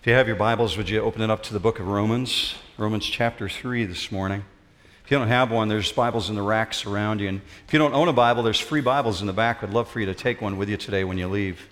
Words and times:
If 0.00 0.06
you 0.06 0.12
have 0.12 0.28
your 0.28 0.36
Bibles, 0.36 0.76
would 0.76 0.88
you 0.88 1.00
open 1.00 1.22
it 1.22 1.28
up 1.28 1.42
to 1.42 1.52
the 1.52 1.58
book 1.58 1.80
of 1.80 1.88
Romans? 1.88 2.54
Romans 2.76 3.04
chapter 3.04 3.48
3 3.48 3.84
this 3.84 4.12
morning. 4.12 4.44
If 5.04 5.10
you 5.10 5.18
don't 5.18 5.26
have 5.26 5.50
one, 5.50 5.66
there's 5.66 5.90
Bibles 5.90 6.30
in 6.30 6.36
the 6.36 6.42
racks 6.42 6.86
around 6.86 7.20
you. 7.20 7.28
And 7.28 7.40
if 7.66 7.72
you 7.72 7.80
don't 7.80 7.94
own 7.94 8.06
a 8.06 8.12
Bible, 8.12 8.44
there's 8.44 8.60
free 8.60 8.80
Bibles 8.80 9.22
in 9.22 9.26
the 9.26 9.32
back. 9.32 9.60
I'd 9.60 9.70
love 9.70 9.88
for 9.88 9.98
you 9.98 10.06
to 10.06 10.14
take 10.14 10.40
one 10.40 10.56
with 10.56 10.68
you 10.68 10.76
today 10.76 11.02
when 11.02 11.18
you 11.18 11.26
leave. 11.26 11.68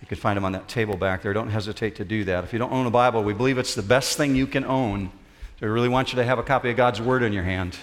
You 0.00 0.06
can 0.06 0.16
find 0.16 0.36
them 0.36 0.44
on 0.44 0.52
that 0.52 0.68
table 0.68 0.96
back 0.96 1.22
there. 1.22 1.32
Don't 1.32 1.50
hesitate 1.50 1.96
to 1.96 2.04
do 2.04 2.22
that. 2.26 2.44
If 2.44 2.52
you 2.52 2.60
don't 2.60 2.70
own 2.70 2.86
a 2.86 2.92
Bible, 2.92 3.24
we 3.24 3.34
believe 3.34 3.58
it's 3.58 3.74
the 3.74 3.82
best 3.82 4.16
thing 4.16 4.36
you 4.36 4.46
can 4.46 4.64
own. 4.64 5.10
So 5.58 5.66
we 5.66 5.68
really 5.68 5.88
want 5.88 6.12
you 6.12 6.16
to 6.18 6.24
have 6.24 6.38
a 6.38 6.44
copy 6.44 6.70
of 6.70 6.76
God's 6.76 7.02
Word 7.02 7.24
in 7.24 7.32
your 7.32 7.42
hand. 7.42 7.76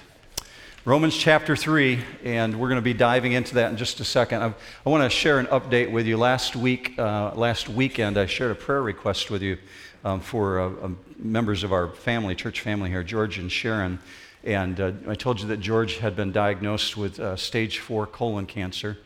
Romans 0.83 1.15
chapter 1.15 1.55
3, 1.55 1.99
and 2.23 2.59
we're 2.59 2.67
going 2.67 2.79
to 2.79 2.81
be 2.81 2.95
diving 2.95 3.33
into 3.33 3.53
that 3.53 3.69
in 3.69 3.77
just 3.77 3.99
a 3.99 4.03
second. 4.03 4.41
I, 4.41 4.51
I 4.83 4.89
want 4.89 5.03
to 5.03 5.15
share 5.15 5.37
an 5.37 5.45
update 5.45 5.91
with 5.91 6.07
you. 6.07 6.17
Last 6.17 6.55
week, 6.55 6.97
uh, 6.97 7.35
last 7.35 7.69
weekend, 7.69 8.17
I 8.17 8.25
shared 8.25 8.49
a 8.49 8.55
prayer 8.55 8.81
request 8.81 9.29
with 9.29 9.43
you 9.43 9.59
um, 10.03 10.21
for 10.21 10.59
uh, 10.59 10.65
um, 10.81 10.97
members 11.19 11.63
of 11.63 11.71
our 11.71 11.89
family, 11.89 12.33
church 12.33 12.61
family 12.61 12.89
here, 12.89 13.03
George 13.03 13.37
and 13.37 13.51
Sharon. 13.51 13.99
And 14.43 14.81
uh, 14.81 14.93
I 15.07 15.13
told 15.13 15.39
you 15.39 15.47
that 15.49 15.59
George 15.59 15.97
had 15.97 16.15
been 16.15 16.31
diagnosed 16.31 16.97
with 16.97 17.19
uh, 17.19 17.35
stage 17.35 17.77
four 17.77 18.07
colon 18.07 18.47
cancer. 18.47 18.97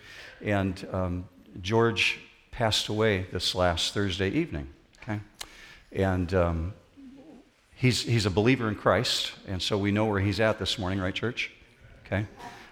And 0.41 0.87
um, 0.93 1.27
George 1.61 2.19
passed 2.51 2.87
away 2.87 3.25
this 3.33 3.53
last 3.53 3.93
Thursday 3.93 4.29
evening. 4.29 4.69
Okay? 5.03 5.19
And 5.91 6.33
um, 6.33 6.73
he's, 7.75 8.03
he's 8.03 8.25
a 8.25 8.31
believer 8.31 8.69
in 8.69 8.75
Christ. 8.75 9.33
And 9.45 9.61
so 9.61 9.77
we 9.77 9.91
know 9.91 10.05
where 10.05 10.21
he's 10.21 10.39
at 10.39 10.57
this 10.57 10.79
morning, 10.79 11.01
right, 11.01 11.13
church? 11.13 11.51
Okay? 12.05 12.25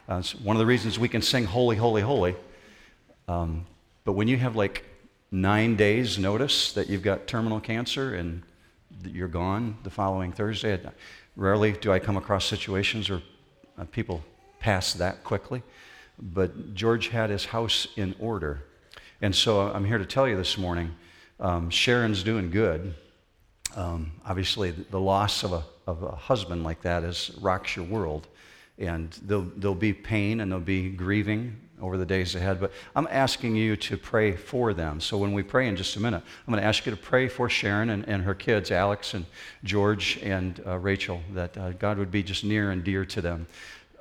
Uh, 0.10 0.18
it's 0.18 0.36
one 0.36 0.56
of 0.56 0.60
the 0.60 0.66
reasons 0.66 1.00
we 1.00 1.10
can 1.10 1.22
sing 1.22 1.46
Holy, 1.46 1.76
Holy, 1.76 2.02
Holy. 2.02 2.36
Um, 3.28 3.66
but 4.06 4.14
when 4.14 4.28
you 4.28 4.38
have 4.38 4.56
like 4.56 4.86
nine 5.34 5.76
days 5.76 6.20
notice 6.20 6.74
that 6.74 6.88
you've 6.88 7.02
got 7.02 7.26
terminal 7.26 7.60
cancer 7.60 8.14
and 8.14 8.44
you're 9.04 9.28
gone 9.28 9.76
the 9.84 9.90
following 9.90 10.32
Thursday. 10.32 10.80
Rarely 11.36 11.72
do 11.72 11.92
I 11.92 12.00
come 12.00 12.18
across 12.18 12.46
situations 12.46 13.10
where 13.10 13.22
uh, 13.78 13.86
people 13.86 14.24
pass 14.60 14.94
that 14.94 15.24
quickly. 15.24 15.64
But 16.20 16.76
George 16.76 17.08
had 17.08 17.32
his 17.32 17.46
house 17.46 17.88
in 17.96 18.16
order. 18.20 18.64
And 19.22 19.36
so 19.36 19.62
I'm 19.62 19.86
here 19.86 19.98
to 19.98 20.06
tell 20.06 20.28
you 20.28 20.38
this 20.38 20.58
morning 20.58 20.94
um, 21.40 21.70
Sharon's 21.72 22.22
doing 22.24 22.52
good. 22.52 22.94
Um, 23.76 24.12
obviously, 24.26 24.70
the 24.70 25.00
loss 25.00 25.44
of 25.44 25.52
a, 25.52 25.64
of 25.88 26.04
a 26.04 26.12
husband 26.12 26.64
like 26.64 26.84
that 26.84 27.04
is, 27.04 27.32
rocks 27.42 27.76
your 27.76 27.86
world. 27.86 28.28
And 28.80 29.12
there'll, 29.24 29.48
there'll 29.56 29.76
be 29.76 29.94
pain 29.94 30.40
and 30.40 30.52
there'll 30.52 30.64
be 30.64 30.90
grieving 30.90 31.58
over 31.82 31.98
the 31.98 32.06
days 32.06 32.34
ahead. 32.34 32.60
But 32.60 32.72
I'm 32.96 33.08
asking 33.12 33.56
you 33.56 33.76
to 33.76 33.98
pray 33.98 34.36
for 34.36 34.74
them. 34.74 35.02
So 35.02 35.18
when 35.18 35.34
we 35.34 35.44
pray 35.44 35.68
in 35.68 35.76
just 35.76 35.96
a 35.98 36.00
minute, 36.00 36.24
I'm 36.48 36.52
going 36.52 36.62
to 36.62 36.68
ask 36.68 36.86
you 36.86 36.92
to 36.92 36.98
pray 36.98 37.28
for 37.28 37.50
Sharon 37.50 37.90
and, 37.90 38.08
and 38.08 38.24
her 38.24 38.34
kids, 38.34 38.72
Alex 38.72 39.14
and 39.14 39.26
George 39.64 40.18
and 40.24 40.62
uh, 40.66 40.78
Rachel, 40.78 41.22
that 41.34 41.58
uh, 41.58 41.72
God 41.74 41.98
would 41.98 42.12
be 42.12 42.24
just 42.24 42.44
near 42.44 42.72
and 42.72 42.84
dear 42.84 43.06
to 43.06 43.22
them. 43.22 43.48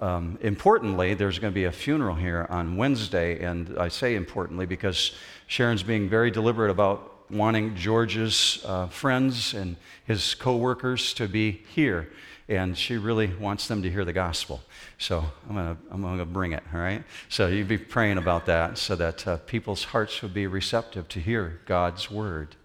Um, 0.01 0.39
importantly, 0.41 1.15
there's 1.15 1.39
going 1.39 1.53
to 1.53 1.55
be 1.55 1.65
a 1.65 1.73
funeral 1.73 2.15
here 2.15 2.47
on 2.51 2.77
Wednesday, 2.77 3.45
and 3.45 3.79
I 3.79 3.89
say 3.89 4.17
importantly 4.17 4.67
because 4.67 5.15
Sharon's 5.47 5.83
being 5.83 6.09
very 6.09 6.31
deliberate 6.31 6.71
about 6.71 7.31
wanting 7.31 7.75
George's 7.77 8.63
uh, 8.67 8.89
friends 8.89 9.55
and 9.55 9.77
his 10.05 10.35
coworkers 10.35 11.15
to 11.15 11.29
be 11.29 11.63
here 11.75 12.11
and 12.53 12.77
she 12.77 12.99
really 12.99 13.33
wants 13.35 13.67
them 13.67 13.83
to 13.83 13.91
hear 13.91 14.05
the 14.05 14.13
gospel. 14.13 14.61
So 14.99 15.25
I'm 15.49 15.55
going 15.55 15.75
to 15.75 15.83
I'm 15.91 16.03
gonna 16.03 16.27
bring 16.27 16.53
it, 16.53 16.63
all 16.73 16.81
right? 16.81 17.03
So 17.29 17.47
you'd 17.47 17.69
be 17.69 17.79
praying 17.79 18.19
about 18.19 18.47
that 18.47 18.77
so 18.77 18.95
that 18.97 19.27
uh, 19.27 19.37
people's 19.39 19.85
hearts 19.85 20.21
would 20.21 20.35
be 20.35 20.47
receptive 20.47 21.09
to 21.09 21.21
hear 21.21 21.61
God's 21.67 22.11
word. 22.11 22.57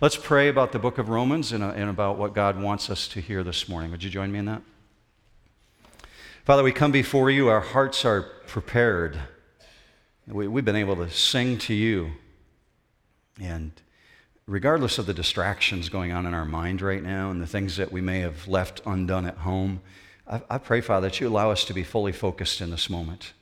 Let's 0.00 0.16
pray 0.16 0.48
about 0.48 0.72
the 0.72 0.78
book 0.78 0.98
of 0.98 1.08
Romans 1.08 1.52
and, 1.52 1.62
uh, 1.62 1.68
and 1.76 1.88
about 1.88 2.18
what 2.18 2.34
God 2.34 2.60
wants 2.60 2.90
us 2.90 3.06
to 3.08 3.20
hear 3.20 3.44
this 3.44 3.68
morning. 3.68 3.90
Would 3.92 4.02
you 4.02 4.10
join 4.10 4.32
me 4.32 4.40
in 4.40 4.44
that? 4.46 4.62
Father, 6.44 6.62
we 6.62 6.72
come 6.72 6.92
before 6.92 7.30
you, 7.30 7.48
our 7.48 7.60
hearts 7.60 8.04
are 8.04 8.22
prepared. 8.46 9.18
We, 10.26 10.48
we've 10.48 10.64
been 10.64 10.76
able 10.76 10.96
to 10.96 11.10
sing 11.10 11.58
to 11.58 11.74
you 11.74 12.10
and 13.40 13.70
regardless 14.46 14.98
of 14.98 15.06
the 15.06 15.14
distractions 15.14 15.88
going 15.88 16.12
on 16.12 16.24
in 16.24 16.32
our 16.32 16.44
mind 16.44 16.80
right 16.80 17.02
now 17.02 17.30
and 17.30 17.40
the 17.40 17.46
things 17.46 17.76
that 17.76 17.90
we 17.90 18.00
may 18.00 18.20
have 18.20 18.46
left 18.46 18.80
undone 18.86 19.26
at 19.26 19.38
home, 19.38 19.80
I, 20.26 20.40
I, 20.48 20.58
pray, 20.58 20.80
Father, 20.80 21.08
that 21.08 21.20
you 21.20 21.28
allow 21.28 21.50
us 21.50 21.64
to 21.64 21.74
be 21.74 21.82
fully 21.82 22.12
focused 22.12 22.60
in 22.60 22.70
this 22.70 22.88
moment, 22.88 23.32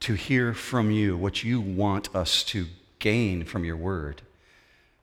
to 0.00 0.14
hear 0.14 0.54
from 0.54 0.90
you 0.90 1.16
what 1.16 1.42
you 1.42 1.60
want 1.60 2.14
us 2.14 2.44
to 2.44 2.66
gain 2.98 3.44
from 3.44 3.64
your 3.64 3.76
word. 3.76 4.22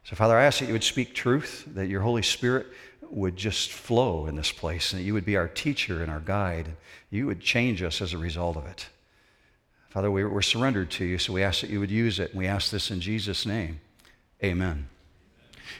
So, 0.06 0.16
Father, 0.16 0.38
I 0.38 0.46
ask 0.46 0.60
that 0.60 0.68
you 0.68 0.74
would 0.74 0.84
speak 0.84 1.14
truth, 1.14 1.66
that 1.74 1.88
your 1.88 2.02
Holy 2.02 2.24
Spirit 2.24 2.68
would 3.10 3.36
just 3.36 3.72
flow 3.72 4.26
in 4.26 4.36
this 4.36 4.52
place, 4.52 4.94
and 4.94 5.02
that 5.02 5.06
you 5.06 5.14
would 5.14 5.26
be 5.26 5.36
our 5.36 5.48
teacher 5.48 6.02
and 6.02 6.12
our 6.12 6.20
guide. 6.20 6.76
You 7.10 7.26
would 7.26 7.42
change 7.42 7.84
us 7.84 8.02
as 8.02 8.14
a 8.14 8.18
result 8.18 8.56
of 8.56 8.66
it. 8.66 8.88
Father, 9.90 10.12
we're 10.12 10.42
surrendered 10.42 10.92
to 10.92 11.06
you, 11.06 11.18
so 11.18 11.34
we 11.34 11.44
ask 11.44 11.62
that 11.62 11.70
you 11.70 11.80
would 11.80 11.92
use 11.92 12.20
it, 12.20 12.32
and 12.32 12.40
we 12.40 12.48
ask 12.48 12.72
this 12.72 12.92
in 12.92 13.02
Jesus' 13.02 13.46
name. 13.46 13.82
Amen. 14.44 14.88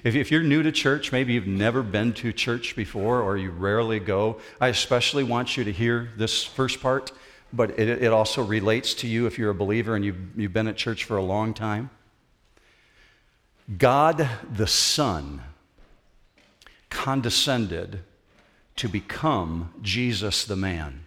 If, 0.04 0.16
if 0.16 0.32
you're 0.32 0.44
new 0.44 0.64
to 0.64 0.72
church, 0.72 1.12
maybe 1.12 1.34
you've 1.34 1.48
never 1.48 1.84
been 1.84 2.14
to 2.14 2.32
church 2.34 2.76
before 2.76 3.22
or 3.22 3.38
you 3.38 3.52
rarely 3.52 4.00
go, 4.00 4.40
I 4.60 4.68
especially 4.70 5.24
want 5.24 5.58
you 5.58 5.64
to 5.64 5.72
hear 5.72 6.10
this 6.18 6.44
first 6.44 6.82
part, 6.82 7.12
but 7.52 7.80
it, 7.80 8.04
it 8.04 8.12
also 8.12 8.44
relates 8.44 8.94
to 8.96 9.08
you 9.08 9.26
if 9.26 9.38
you're 9.38 9.52
a 9.52 9.56
believer 9.56 9.96
and 9.96 10.06
you've, 10.06 10.38
you've 10.38 10.54
been 10.54 10.68
at 10.68 10.78
church 10.78 11.04
for 11.04 11.18
a 11.18 11.24
long 11.24 11.54
time. 11.54 11.90
God 13.78 14.28
the 14.52 14.68
Son 14.68 15.42
condescended 16.90 18.00
to 18.78 18.88
become 18.88 19.74
Jesus 19.82 20.46
the 20.46 20.56
man. 20.56 21.06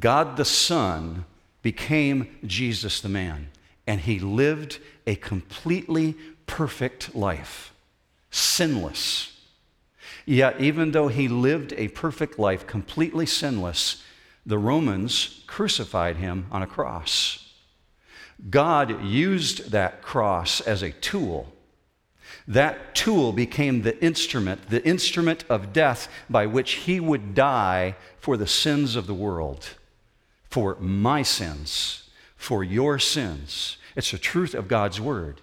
God 0.00 0.36
the 0.36 0.44
Son 0.44 1.24
became 1.62 2.38
Jesus 2.44 3.00
the 3.00 3.08
man, 3.08 3.48
and 3.86 4.00
he 4.00 4.18
lived 4.18 4.78
a 5.06 5.14
completely 5.14 6.16
perfect 6.52 7.14
life, 7.14 7.72
sinless. 8.30 9.40
Yet, 10.26 10.60
even 10.60 10.90
though 10.90 11.08
he 11.08 11.26
lived 11.26 11.72
a 11.78 11.88
perfect 11.88 12.38
life, 12.38 12.66
completely 12.66 13.24
sinless, 13.24 14.02
the 14.44 14.58
Romans 14.58 15.44
crucified 15.46 16.16
him 16.16 16.48
on 16.50 16.60
a 16.60 16.66
cross. 16.66 17.54
God 18.50 19.02
used 19.02 19.70
that 19.70 20.02
cross 20.02 20.60
as 20.60 20.82
a 20.82 20.92
tool. 20.92 21.50
That 22.46 22.94
tool 22.94 23.32
became 23.32 23.80
the 23.80 23.98
instrument, 24.04 24.68
the 24.68 24.86
instrument 24.86 25.46
of 25.48 25.72
death 25.72 26.06
by 26.28 26.44
which 26.44 26.72
he 26.72 27.00
would 27.00 27.34
die 27.34 27.96
for 28.18 28.36
the 28.36 28.46
sins 28.46 28.94
of 28.94 29.06
the 29.06 29.14
world, 29.14 29.70
for 30.50 30.76
my 30.80 31.22
sins, 31.22 32.10
for 32.36 32.62
your 32.62 32.98
sins. 32.98 33.78
It's 33.96 34.10
the 34.10 34.18
truth 34.18 34.52
of 34.52 34.68
God's 34.68 35.00
word. 35.00 35.40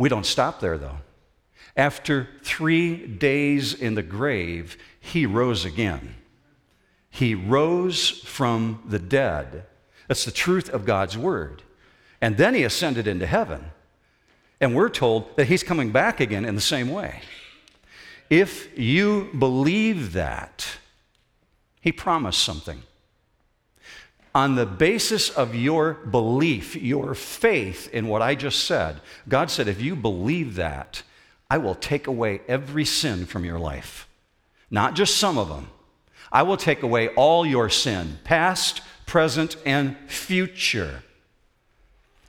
We 0.00 0.08
don't 0.08 0.24
stop 0.24 0.60
there, 0.60 0.78
though. 0.78 0.96
After 1.76 2.26
three 2.42 3.06
days 3.06 3.74
in 3.74 3.96
the 3.96 4.02
grave, 4.02 4.78
he 4.98 5.26
rose 5.26 5.66
again. 5.66 6.14
He 7.10 7.34
rose 7.34 8.08
from 8.08 8.82
the 8.88 8.98
dead. 8.98 9.66
That's 10.08 10.24
the 10.24 10.30
truth 10.30 10.70
of 10.70 10.86
God's 10.86 11.18
word. 11.18 11.62
And 12.18 12.38
then 12.38 12.54
he 12.54 12.64
ascended 12.64 13.06
into 13.06 13.26
heaven. 13.26 13.72
And 14.58 14.74
we're 14.74 14.88
told 14.88 15.36
that 15.36 15.48
he's 15.48 15.62
coming 15.62 15.90
back 15.90 16.18
again 16.18 16.46
in 16.46 16.54
the 16.54 16.62
same 16.62 16.88
way. 16.88 17.20
If 18.30 18.78
you 18.78 19.28
believe 19.38 20.14
that, 20.14 20.66
he 21.82 21.92
promised 21.92 22.42
something 22.42 22.84
on 24.34 24.54
the 24.54 24.66
basis 24.66 25.30
of 25.30 25.54
your 25.54 25.94
belief, 25.94 26.76
your 26.76 27.14
faith 27.14 27.88
in 27.92 28.06
what 28.08 28.22
I 28.22 28.34
just 28.34 28.64
said, 28.64 29.00
God 29.28 29.50
said, 29.50 29.66
if 29.66 29.80
you 29.80 29.96
believe 29.96 30.54
that, 30.54 31.02
I 31.50 31.58
will 31.58 31.74
take 31.74 32.06
away 32.06 32.40
every 32.46 32.84
sin 32.84 33.26
from 33.26 33.44
your 33.44 33.58
life. 33.58 34.08
Not 34.70 34.94
just 34.94 35.16
some 35.16 35.36
of 35.36 35.48
them. 35.48 35.68
I 36.30 36.44
will 36.44 36.56
take 36.56 36.84
away 36.84 37.08
all 37.08 37.44
your 37.44 37.68
sin, 37.68 38.18
past, 38.22 38.82
present, 39.04 39.56
and 39.66 39.96
future. 40.06 41.02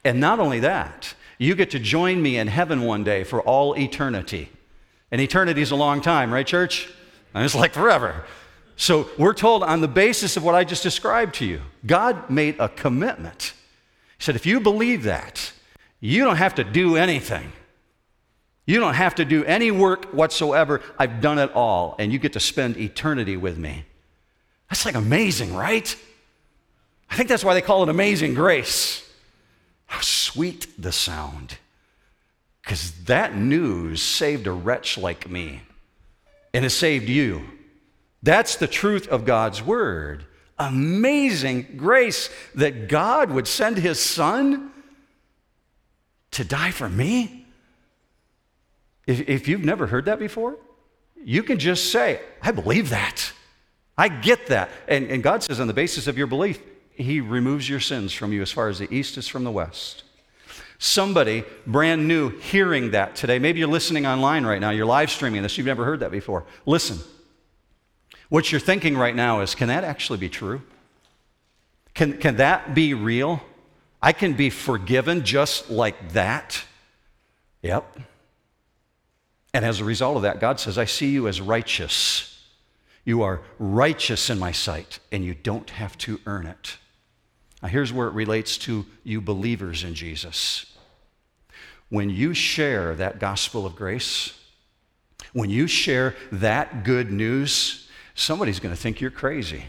And 0.03 0.19
not 0.19 0.39
only 0.39 0.59
that, 0.61 1.13
you 1.37 1.53
get 1.53 1.69
to 1.71 1.79
join 1.79 2.21
me 2.21 2.37
in 2.37 2.47
heaven 2.47 2.81
one 2.81 3.03
day 3.03 3.23
for 3.23 3.41
all 3.41 3.77
eternity. 3.77 4.49
And 5.11 5.21
eternity 5.21 5.61
is 5.61 5.69
a 5.69 5.75
long 5.75 6.01
time, 6.01 6.33
right, 6.33 6.47
church? 6.47 6.89
And 7.35 7.45
it's 7.45 7.53
like 7.53 7.73
forever. 7.73 8.25
So 8.81 9.07
we're 9.15 9.35
told 9.35 9.61
on 9.61 9.81
the 9.81 9.87
basis 9.87 10.37
of 10.37 10.43
what 10.43 10.55
I 10.55 10.63
just 10.63 10.81
described 10.81 11.35
to 11.35 11.45
you, 11.45 11.61
God 11.85 12.31
made 12.31 12.59
a 12.59 12.67
commitment. 12.67 13.53
He 14.17 14.23
said, 14.23 14.35
if 14.35 14.47
you 14.47 14.59
believe 14.59 15.03
that, 15.03 15.53
you 15.99 16.23
don't 16.23 16.37
have 16.37 16.55
to 16.55 16.63
do 16.63 16.95
anything. 16.95 17.51
You 18.65 18.79
don't 18.79 18.95
have 18.95 19.13
to 19.15 19.23
do 19.23 19.45
any 19.45 19.69
work 19.69 20.05
whatsoever. 20.05 20.81
I've 20.97 21.21
done 21.21 21.37
it 21.37 21.51
all, 21.53 21.95
and 21.99 22.11
you 22.11 22.17
get 22.17 22.33
to 22.33 22.39
spend 22.39 22.75
eternity 22.77 23.37
with 23.37 23.55
me. 23.55 23.85
That's 24.71 24.83
like 24.83 24.95
amazing, 24.95 25.53
right? 25.53 25.95
I 27.07 27.15
think 27.15 27.29
that's 27.29 27.43
why 27.43 27.53
they 27.53 27.61
call 27.61 27.83
it 27.83 27.89
amazing 27.89 28.33
grace. 28.33 29.07
How 29.85 30.01
sweet 30.01 30.81
the 30.81 30.91
sound 30.91 31.59
Because 32.63 32.93
that 33.03 33.35
news 33.35 34.01
saved 34.01 34.47
a 34.47 34.51
wretch 34.51 34.97
like 34.97 35.29
me, 35.29 35.61
and 36.51 36.65
it 36.65 36.71
saved 36.71 37.09
you. 37.09 37.45
That's 38.23 38.55
the 38.55 38.67
truth 38.67 39.07
of 39.07 39.25
God's 39.25 39.61
word. 39.61 40.25
Amazing 40.59 41.73
grace 41.77 42.29
that 42.55 42.87
God 42.87 43.31
would 43.31 43.47
send 43.47 43.77
his 43.77 43.99
son 43.99 44.71
to 46.31 46.43
die 46.43 46.71
for 46.71 46.87
me. 46.87 47.47
If, 49.07 49.27
if 49.27 49.47
you've 49.47 49.65
never 49.65 49.87
heard 49.87 50.05
that 50.05 50.19
before, 50.19 50.57
you 51.23 51.41
can 51.41 51.57
just 51.57 51.91
say, 51.91 52.19
I 52.41 52.51
believe 52.51 52.89
that. 52.89 53.33
I 53.97 54.07
get 54.07 54.47
that. 54.47 54.69
And, 54.87 55.09
and 55.09 55.23
God 55.23 55.43
says, 55.43 55.59
on 55.59 55.67
the 55.67 55.73
basis 55.73 56.07
of 56.07 56.17
your 56.17 56.27
belief, 56.27 56.61
He 56.91 57.21
removes 57.21 57.67
your 57.67 57.79
sins 57.79 58.13
from 58.13 58.31
you 58.31 58.41
as 58.41 58.51
far 58.51 58.69
as 58.69 58.79
the 58.79 58.93
east 58.93 59.17
is 59.17 59.27
from 59.27 59.43
the 59.43 59.51
west. 59.51 60.03
Somebody 60.77 61.43
brand 61.67 62.07
new 62.07 62.29
hearing 62.39 62.91
that 62.91 63.15
today, 63.15 63.39
maybe 63.39 63.59
you're 63.59 63.67
listening 63.67 64.05
online 64.05 64.45
right 64.45 64.61
now, 64.61 64.69
you're 64.69 64.85
live 64.85 65.11
streaming 65.11 65.41
this, 65.41 65.57
you've 65.57 65.67
never 65.67 65.85
heard 65.85 66.01
that 66.01 66.11
before. 66.11 66.45
Listen. 66.67 66.99
What 68.31 68.49
you're 68.49 68.61
thinking 68.61 68.97
right 68.97 69.13
now 69.13 69.41
is 69.41 69.55
can 69.55 69.67
that 69.67 69.83
actually 69.83 70.17
be 70.17 70.29
true? 70.29 70.61
Can, 71.93 72.17
can 72.17 72.37
that 72.37 72.73
be 72.73 72.93
real? 72.93 73.41
I 74.01 74.13
can 74.13 74.35
be 74.35 74.49
forgiven 74.49 75.25
just 75.25 75.69
like 75.69 76.13
that? 76.13 76.63
Yep. 77.61 77.99
And 79.53 79.65
as 79.65 79.81
a 79.81 79.83
result 79.83 80.15
of 80.15 80.21
that, 80.21 80.39
God 80.39 80.61
says, 80.61 80.77
I 80.77 80.85
see 80.85 81.09
you 81.09 81.27
as 81.27 81.41
righteous. 81.41 82.41
You 83.03 83.21
are 83.21 83.41
righteous 83.59 84.29
in 84.29 84.39
my 84.39 84.53
sight, 84.53 84.99
and 85.11 85.25
you 85.25 85.33
don't 85.33 85.69
have 85.71 85.97
to 85.97 86.17
earn 86.25 86.47
it. 86.47 86.77
Now, 87.61 87.67
here's 87.67 87.91
where 87.91 88.07
it 88.07 88.13
relates 88.13 88.57
to 88.59 88.85
you 89.03 89.19
believers 89.19 89.83
in 89.83 89.93
Jesus. 89.93 90.73
When 91.89 92.09
you 92.09 92.33
share 92.33 92.95
that 92.95 93.19
gospel 93.19 93.65
of 93.65 93.75
grace, 93.75 94.39
when 95.33 95.49
you 95.49 95.67
share 95.67 96.15
that 96.31 96.85
good 96.85 97.11
news, 97.11 97.80
somebody's 98.15 98.59
going 98.59 98.73
to 98.73 98.79
think 98.79 99.01
you're 99.01 99.11
crazy, 99.11 99.65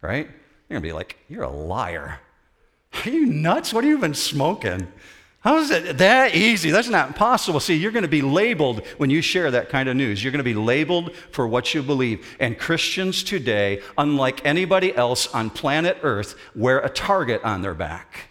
right? 0.00 0.26
You're 0.26 0.80
going 0.80 0.82
to 0.82 0.88
be 0.88 0.92
like, 0.92 1.18
You're 1.28 1.44
a 1.44 1.50
liar. 1.50 2.20
Are 3.04 3.10
you 3.10 3.26
nuts? 3.26 3.72
What 3.72 3.84
have 3.84 3.90
you 3.90 3.98
been 3.98 4.14
smoking? 4.14 4.88
How 5.40 5.58
is 5.58 5.70
it 5.70 5.98
that 5.98 6.34
easy? 6.34 6.70
That's 6.70 6.88
not 6.88 7.14
possible. 7.14 7.60
See, 7.60 7.76
you're 7.76 7.92
going 7.92 8.02
to 8.02 8.08
be 8.08 8.22
labeled 8.22 8.84
when 8.96 9.10
you 9.10 9.22
share 9.22 9.48
that 9.52 9.68
kind 9.68 9.88
of 9.88 9.94
news. 9.94 10.24
You're 10.24 10.32
going 10.32 10.38
to 10.38 10.44
be 10.44 10.54
labeled 10.54 11.14
for 11.30 11.46
what 11.46 11.72
you 11.72 11.84
believe. 11.84 12.36
And 12.40 12.58
Christians 12.58 13.22
today, 13.22 13.80
unlike 13.96 14.44
anybody 14.44 14.92
else 14.96 15.28
on 15.28 15.50
planet 15.50 15.98
Earth, 16.02 16.34
wear 16.56 16.80
a 16.80 16.88
target 16.88 17.44
on 17.44 17.62
their 17.62 17.74
back. 17.74 18.30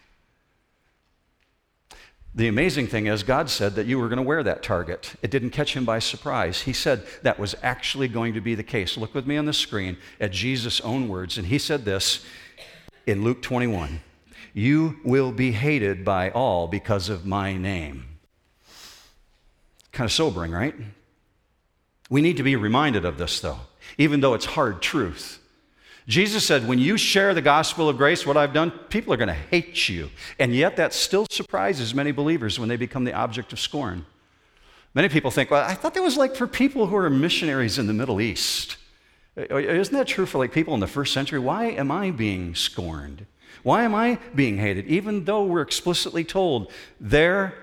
The 2.36 2.50
amazing 2.50 2.88
thing 2.88 3.08
is, 3.08 3.24
God 3.24 3.50
said 3.50 3.76
that 3.76 3.86
you 3.86 3.98
were 3.98 4.10
going 4.10 4.18
to 4.18 4.24
wear 4.24 4.44
that 4.44 4.62
target. 4.62 5.16
It 5.22 5.32
didn't 5.32 5.52
catch 5.52 5.74
him 5.74 5.86
by 5.86 6.00
surprise. 6.00 6.64
He 6.64 6.74
said 6.74 7.06
that 7.22 7.40
was 7.40 7.56
actually 7.64 8.10
going 8.10 8.34
to 8.34 8.42
be 8.42 8.56
the 8.56 8.64
case. 8.64 8.98
Look 8.98 9.16
with 9.16 9.26
me 9.26 9.38
on 9.38 9.46
the 9.46 9.54
screen 9.54 9.96
at 10.20 10.34
Jesus' 10.34 10.82
own 10.82 11.08
words. 11.08 11.38
And 11.38 11.48
he 11.48 11.58
said 11.58 11.86
this 11.86 12.26
in 13.08 13.24
Luke 13.24 13.42
21 13.42 14.02
you 14.54 14.98
will 15.04 15.34
be 15.34 15.52
hated 15.52 16.06
by 16.06 16.30
all 16.30 16.66
because 16.68 17.10
of 17.10 17.26
my 17.26 17.58
name. 17.58 18.06
Kind 19.92 20.06
of 20.06 20.14
sobering, 20.14 20.52
right? 20.52 20.74
We 22.10 22.22
need 22.22 22.38
to 22.38 22.44
be 22.44 22.56
reminded 22.56 23.04
of 23.04 23.18
this, 23.18 23.42
though, 23.42 23.60
even 23.98 24.22
though 24.22 24.34
it's 24.34 24.46
hard 24.46 24.82
truth. 24.82 25.40
Jesus 26.08 26.46
said, 26.46 26.68
when 26.68 26.78
you 26.78 26.98
share 26.98 27.34
the 27.34 27.42
gospel 27.42 27.90
of 27.90 27.98
grace, 27.98 28.26
what 28.26 28.38
I've 28.38 28.54
done, 28.54 28.72
people 28.90 29.12
are 29.14 29.18
going 29.18 29.28
to 29.28 29.34
hate 29.34 29.90
you. 29.90 30.12
And 30.38 30.54
yet, 30.54 30.76
that 30.78 30.94
still 30.94 31.26
surprises 31.32 31.96
many 31.96 32.12
believers 32.12 32.60
when 32.60 32.70
they 32.70 32.78
become 32.78 33.06
the 33.06 33.14
object 33.14 33.54
of 33.54 33.60
scorn. 33.60 34.06
Many 34.94 35.10
people 35.10 35.32
think, 35.32 35.50
well, 35.50 35.64
I 35.64 35.74
thought 35.74 35.96
that 35.96 36.04
was 36.04 36.16
like 36.16 36.36
for 36.36 36.48
people 36.48 36.88
who 36.88 36.96
are 36.96 37.10
missionaries 37.10 37.80
in 37.80 37.88
the 37.88 37.94
Middle 37.94 38.22
East. 38.22 38.78
Uh, 39.36 39.46
uh, 39.52 39.58
isn't 39.58 39.94
that 39.94 40.08
true 40.08 40.26
for 40.26 40.38
like 40.38 40.54
people 40.54 40.74
in 40.74 40.80
the 40.80 40.88
first 40.88 41.12
century? 41.12 41.40
Why 41.40 41.66
am 41.66 41.92
I 41.92 42.12
being 42.12 42.56
scorned? 42.56 43.26
Why 43.64 43.84
am 43.84 43.96
I 43.96 44.20
being 44.36 44.58
hated? 44.58 44.86
Even 44.86 45.26
though 45.26 45.44
we're 45.44 45.62
explicitly 45.62 46.24
told 46.24 46.72
there 47.00 47.56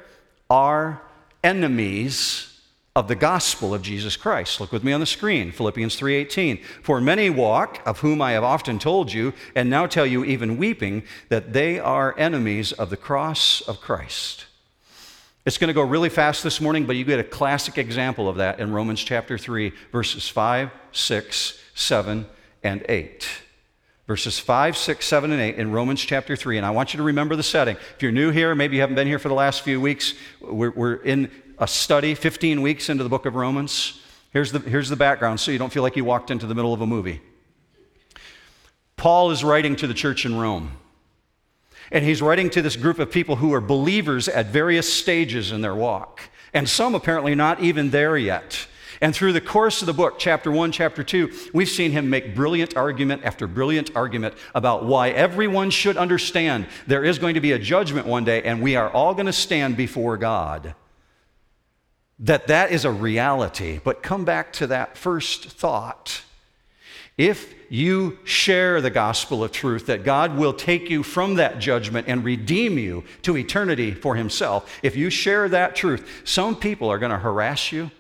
are 0.51 1.01
enemies 1.45 2.52
of 2.95 3.09
the 3.09 3.15
gospel 3.15 3.73
of 3.73 3.83
Jesus 3.83 4.17
Christ. 4.17 4.61
Look 4.61 4.71
with 4.71 4.85
me 4.85 4.93
on 4.93 5.01
the 5.01 5.07
screen, 5.07 5.51
Philippians 5.51 5.97
3:18. 5.97 6.63
For 6.83 7.01
many 7.01 7.31
walk, 7.31 7.81
of 7.87 8.01
whom 8.01 8.21
I 8.21 8.33
have 8.33 8.45
often 8.45 8.79
told 8.79 9.13
you, 9.13 9.33
and 9.55 9.71
now 9.71 9.87
tell 9.87 10.07
you 10.07 10.25
even 10.25 10.59
weeping, 10.59 11.03
that 11.29 11.53
they 11.53 11.79
are 11.79 12.15
enemies 12.19 12.73
of 12.73 12.91
the 12.91 12.97
cross 12.97 13.63
of 13.63 13.81
Christ. 13.81 14.45
It's 15.45 15.59
going 15.59 15.69
to 15.69 15.75
go 15.75 15.83
really 15.83 16.11
fast 16.11 16.45
this 16.45 16.61
morning, 16.61 16.87
but 16.87 16.97
you 16.97 17.05
get 17.05 17.19
a 17.19 17.25
classic 17.25 17.79
example 17.79 18.29
of 18.29 18.37
that 18.37 18.61
in 18.61 18.73
Romans 18.73 19.03
chapter 19.03 19.39
3, 19.39 19.73
verses 19.91 20.29
5, 20.29 20.71
6, 20.93 21.59
7, 21.75 22.27
and 22.63 22.85
8 22.89 23.27
verses 24.07 24.39
5, 24.39 24.77
6, 24.77 25.07
7, 25.07 25.33
and 25.33 25.41
8 25.41 25.57
in 25.57 25.73
Romans 25.73 26.01
chapter 26.01 26.37
3. 26.37 26.57
And 26.57 26.67
I 26.67 26.71
want 26.71 26.93
you 26.93 26.99
to 26.99 27.05
remember 27.05 27.37
the 27.37 27.43
setting. 27.43 27.77
If 27.97 28.03
you're 28.03 28.13
new 28.13 28.31
here, 28.31 28.55
maybe 28.55 28.77
you 28.77 28.81
haven't 28.83 28.97
been 28.97 29.07
here 29.07 29.19
for 29.19 29.29
the 29.29 29.35
last 29.35 29.63
few 29.63 29.81
weeks, 29.81 30.15
we're, 30.41 30.71
we're 30.71 30.95
in 30.95 31.31
a 31.59 31.67
study 31.67 32.15
15 32.15 32.63
weeks 32.63 32.89
into 32.89 33.05
the 33.05 33.11
book 33.11 33.27
of 33.27 33.35
Romans. 33.35 34.01
Here's 34.33 34.51
the, 34.51 34.59
here's 34.59 34.89
the 34.89 34.97
background 34.97 35.41
so 35.41 35.51
you 35.51 35.59
don't 35.59 35.73
feel 35.73 35.83
like 35.83 35.97
you 35.97 36.05
walked 36.05 36.31
into 36.31 36.47
the 36.47 36.55
middle 36.55 36.73
of 36.73 36.81
a 36.81 36.87
movie. 36.87 37.21
Paul 38.97 39.31
is 39.31 39.45
writing 39.45 39.77
to 39.77 39.87
the 39.87 39.95
church 39.95 40.25
in 40.25 40.37
Rome. 40.37 40.73
And 41.91 42.05
he's 42.05 42.23
writing 42.23 42.49
to 42.51 42.63
this 42.63 42.77
group 42.77 42.99
of 42.99 43.11
people 43.11 43.37
who 43.37 43.53
are 43.53 43.61
believers 43.61 44.27
at 44.29 44.47
various 44.47 44.91
stages 44.91 45.53
in 45.53 45.61
their 45.61 45.75
walk. 45.75 46.23
And 46.55 46.69
some 46.69 46.95
apparently 46.95 47.35
not 47.35 47.61
even 47.61 47.91
there 47.91 48.17
yet. 48.17 48.67
And 49.03 49.13
through 49.13 49.33
the 49.33 49.41
course 49.41 49.83
of 49.83 49.87
the 49.87 49.93
book, 49.93 50.21
chapter 50.21 50.53
one, 50.53 50.71
chapter 50.71 51.03
two, 51.03 51.33
we've 51.53 51.69
seen 51.69 51.91
him 51.91 52.09
make 52.09 52.37
brilliant 52.37 52.77
argument 52.77 53.25
after 53.25 53.49
brilliant 53.49 53.91
argument 53.97 54.35
about 54.55 54.85
why 54.85 55.11
everyone 55.11 55.71
should 55.71 55.97
understand 55.97 56.69
there 56.87 57.03
is 57.03 57.19
going 57.19 57.35
to 57.35 57.41
be 57.41 57.51
a 57.51 57.59
judgment 57.59 58.07
one 58.07 58.25
day 58.25 58.45
and 58.45 58.63
we 58.63 58.77
are 58.77 58.89
all 58.89 59.13
going 59.13 59.27
to 59.27 59.33
stand 59.33 59.77
before 59.77 60.17
God. 60.17 60.77
That 62.21 62.47
that 62.47 62.71
is 62.71 62.85
a 62.85 62.93
reality. 62.93 63.81
But 63.83 64.05
come 64.05 64.25
back 64.25 64.53
to 64.55 64.69
that 64.69 64.97
first 64.97 65.47
thought. 65.47 66.23
If 67.19 67.53
you 67.69 68.19
share 68.23 68.81
the 68.81 68.91
gospel 68.91 69.43
of 69.43 69.51
truth, 69.51 69.87
that 69.87 70.05
God 70.05 70.39
will 70.39 70.53
take 70.53 70.89
you 70.89 71.03
from 71.03 71.35
that 71.35 71.59
judgment 71.59 72.07
and 72.07 72.25
redeem 72.25 72.79
you 72.79 73.03
to 73.23 73.37
eternity 73.37 73.93
for 73.93 74.15
Himself, 74.15 74.79
if 74.85 74.95
you 74.95 75.11
share 75.11 75.49
that 75.49 75.75
truth, 75.75 76.09
some 76.23 76.55
people 76.55 76.89
are 76.89 77.01
going 77.01 77.11
to 77.11 77.19
harass 77.19 77.73
you 77.73 77.91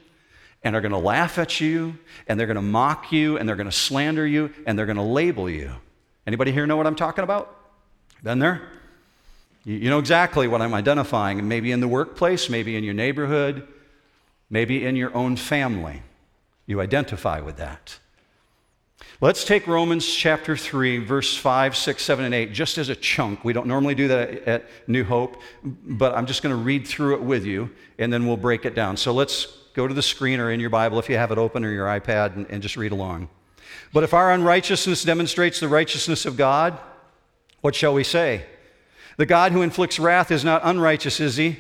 and 0.64 0.76
are 0.76 0.81
going 0.81 0.93
to 0.93 0.99
laugh 0.99 1.38
at 1.38 1.61
you 1.61 1.99
and 2.26 2.38
they're 2.38 2.47
going 2.47 2.56
to 2.56 2.62
mock 2.62 3.13
you 3.13 3.36
and 3.36 3.48
they're 3.48 3.56
going 3.56 3.69
to 3.69 3.77
slander 3.77 4.27
you 4.27 4.53
and 4.67 4.79
they're 4.79 4.86
going 4.86 4.96
to 4.96 5.03
label 5.03 5.48
you. 5.48 5.72
Anybody 6.27 6.53
here 6.53 6.67
know 6.67 6.77
what 6.77 6.86
I'm 6.86 6.94
talking 6.94 7.25
about? 7.25 7.56
Been 8.22 8.39
there? 8.39 8.63
You 9.65 9.91
know 9.91 9.98
exactly 9.98 10.48
what 10.48 10.60
I'm 10.60 10.75
identifying, 10.75 11.46
maybe 11.46 11.70
in 11.70 11.81
the 11.81 11.89
workplace, 11.89 12.51
maybe 12.51 12.77
in 12.77 12.82
your 12.82 12.94
neighborhood, 12.94 13.67
maybe 14.51 14.84
in 14.84 14.96
your 14.96 15.15
own 15.17 15.36
family. 15.36 16.03
You 16.67 16.81
identify 16.81 17.41
with 17.41 17.56
that. 17.58 17.98
Let's 19.20 19.44
take 19.44 19.69
Romans 19.69 20.06
chapter 20.06 20.56
3, 20.56 20.98
verse 20.98 21.36
5, 21.36 21.77
6, 21.77 22.03
7, 22.03 22.25
and 22.25 22.34
8, 22.34 22.53
just 22.53 22.77
as 22.77 22.89
a 22.89 22.96
chunk. 22.96 23.44
We 23.44 23.53
don't 23.53 23.69
normally 23.69 23.94
do 23.94 24.08
that 24.08 24.48
at 24.48 24.65
New 24.89 25.05
Hope, 25.05 25.41
but 25.63 26.15
I'm 26.17 26.27
just 26.27 26.43
going 26.43 26.55
to 26.55 26.60
read 26.60 26.86
through 26.86 27.15
it 27.15 27.22
with 27.22 27.44
you, 27.44 27.70
and 27.98 28.13
then 28.13 28.27
we'll 28.27 28.36
break 28.36 28.65
it 28.65 28.75
down. 28.75 28.96
So 28.96 29.13
let's 29.13 29.46
go 29.74 29.86
to 29.86 29.94
the 29.94 30.02
screen 30.02 30.41
or 30.41 30.50
in 30.50 30.60
your 30.60 30.70
Bible 30.70 30.98
if 30.98 31.08
you 31.08 31.17
have 31.17 31.32
it 31.32 31.38
open 31.38 31.64
or 31.64 31.72
your 31.72 31.86
iPad 31.86 32.36
and, 32.36 32.46
and 32.50 32.62
just 32.62 32.76
read 32.76 32.93
along. 32.93 33.29
But 33.93 34.05
if 34.05 34.14
our 34.14 34.32
unrighteousness 34.32 35.05
demonstrates 35.05 35.60
the 35.60 35.69
righteousness 35.69 36.26
of 36.26 36.36
God, 36.36 36.79
what 37.60 37.74
shall 37.74 37.94
we 37.94 38.05
say? 38.05 38.44
The 39.17 39.26
God 39.26 39.52
who 39.52 39.62
inflicts 39.62 39.98
wrath 39.98 40.31
is 40.31 40.44
not 40.44 40.62
unrighteous, 40.64 41.20
is 41.20 41.36
he? 41.36 41.58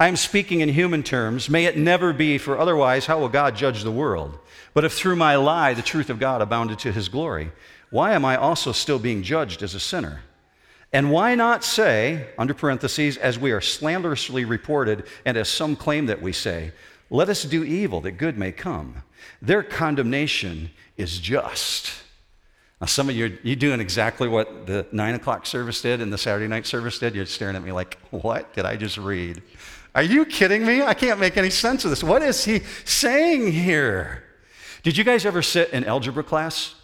I 0.00 0.08
am 0.08 0.16
speaking 0.16 0.60
in 0.60 0.68
human 0.68 1.02
terms. 1.02 1.50
May 1.50 1.64
it 1.64 1.76
never 1.76 2.12
be, 2.12 2.38
for 2.38 2.58
otherwise, 2.58 3.06
how 3.06 3.18
will 3.18 3.28
God 3.28 3.56
judge 3.56 3.82
the 3.82 3.90
world? 3.90 4.38
But 4.72 4.84
if 4.84 4.92
through 4.92 5.16
my 5.16 5.36
lie 5.36 5.74
the 5.74 5.82
truth 5.82 6.08
of 6.08 6.20
God 6.20 6.40
abounded 6.40 6.78
to 6.80 6.92
his 6.92 7.08
glory, 7.08 7.50
why 7.90 8.12
am 8.12 8.24
I 8.24 8.36
also 8.36 8.72
still 8.72 8.98
being 8.98 9.22
judged 9.22 9.62
as 9.62 9.74
a 9.74 9.80
sinner? 9.80 10.22
And 10.92 11.10
why 11.10 11.34
not 11.34 11.64
say, 11.64 12.28
under 12.38 12.54
parentheses, 12.54 13.16
as 13.16 13.38
we 13.38 13.50
are 13.50 13.60
slanderously 13.60 14.44
reported, 14.44 15.04
and 15.24 15.36
as 15.36 15.48
some 15.48 15.76
claim 15.76 16.06
that 16.06 16.22
we 16.22 16.32
say, 16.32 16.72
let 17.10 17.28
us 17.28 17.42
do 17.44 17.64
evil 17.64 18.00
that 18.02 18.12
good 18.12 18.36
may 18.36 18.52
come. 18.52 19.02
Their 19.40 19.62
condemnation 19.62 20.70
is 20.96 21.18
just. 21.18 21.92
Now, 22.80 22.86
some 22.86 23.08
of 23.08 23.16
you, 23.16 23.38
you're 23.42 23.56
doing 23.56 23.80
exactly 23.80 24.28
what 24.28 24.66
the 24.66 24.86
nine 24.92 25.14
o'clock 25.14 25.46
service 25.46 25.82
did 25.82 26.00
and 26.00 26.12
the 26.12 26.18
Saturday 26.18 26.46
night 26.46 26.66
service 26.66 26.98
did. 26.98 27.14
You're 27.14 27.26
staring 27.26 27.56
at 27.56 27.62
me 27.62 27.72
like, 27.72 27.98
what 28.10 28.54
did 28.54 28.64
I 28.64 28.76
just 28.76 28.98
read? 28.98 29.42
Are 29.94 30.02
you 30.02 30.24
kidding 30.24 30.64
me? 30.64 30.82
I 30.82 30.94
can't 30.94 31.18
make 31.18 31.36
any 31.36 31.50
sense 31.50 31.84
of 31.84 31.90
this. 31.90 32.04
What 32.04 32.22
is 32.22 32.44
he 32.44 32.60
saying 32.84 33.52
here? 33.52 34.22
Did 34.82 34.96
you 34.96 35.02
guys 35.02 35.26
ever 35.26 35.42
sit 35.42 35.70
in 35.70 35.84
algebra 35.84 36.22
class? 36.22 36.76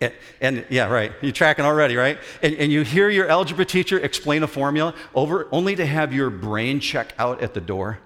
And, 0.00 0.12
and, 0.40 0.66
yeah, 0.68 0.86
right. 0.86 1.12
You're 1.22 1.32
tracking 1.32 1.64
already, 1.64 1.96
right? 1.96 2.18
And, 2.42 2.54
and, 2.54 2.72
you 2.72 2.82
hear 2.82 3.08
your 3.10 3.28
algebra 3.28 3.64
teacher 3.64 3.98
explain 3.98 4.44
a 4.44 4.46
formula 4.46 4.94
over 5.14 5.48
only 5.50 5.74
to 5.76 5.84
have 5.84 6.12
your 6.12 6.30
brain 6.30 6.78
check 6.78 7.14
out 7.18 7.42
at 7.42 7.52
the 7.54 7.60
door. 7.60 7.98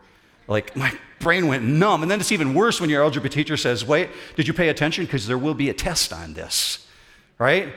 Like, 0.49 0.75
my 0.75 0.93
brain 1.23 1.47
went 1.47 1.65
numb. 1.65 2.03
And 2.03 2.11
then 2.11 2.21
it's 2.21 2.33
even 2.33 2.55
worse 2.55 2.81
when 2.81 2.91
your 2.91 3.03
algebra 3.03 3.31
teacher 3.31 3.57
says, 3.57 3.85
Wait, 3.85 4.11
did 4.37 4.47
you 4.47 4.55
pay 4.55 4.69
attention? 4.69 5.05
Because 5.05 5.27
there 5.27 5.39
will 5.39 5.55
be 5.55 5.71
a 5.71 5.75
test 5.75 6.13
on 6.13 6.35
this, 6.35 6.87
right? 7.39 7.73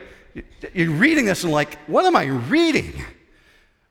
You're 0.74 0.92
reading 0.92 1.26
this 1.26 1.44
and, 1.44 1.54
like, 1.54 1.78
what 1.88 2.06
am 2.06 2.16
I 2.16 2.26
reading? 2.26 2.94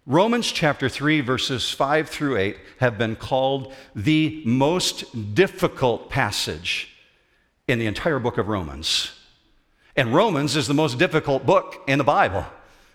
Romans 0.06 0.52
chapter 0.52 0.90
3, 0.90 1.22
verses 1.22 1.70
5 1.70 2.10
through 2.10 2.36
8 2.36 2.58
have 2.80 2.98
been 2.98 3.16
called 3.16 3.72
the 3.94 4.42
most 4.44 5.34
difficult 5.34 6.10
passage 6.10 6.94
in 7.66 7.78
the 7.78 7.86
entire 7.86 8.18
book 8.18 8.36
of 8.36 8.48
Romans. 8.48 9.12
And 9.96 10.12
Romans 10.12 10.56
is 10.56 10.66
the 10.66 10.74
most 10.74 10.98
difficult 10.98 11.46
book 11.46 11.82
in 11.86 11.96
the 11.96 12.04
Bible. 12.04 12.44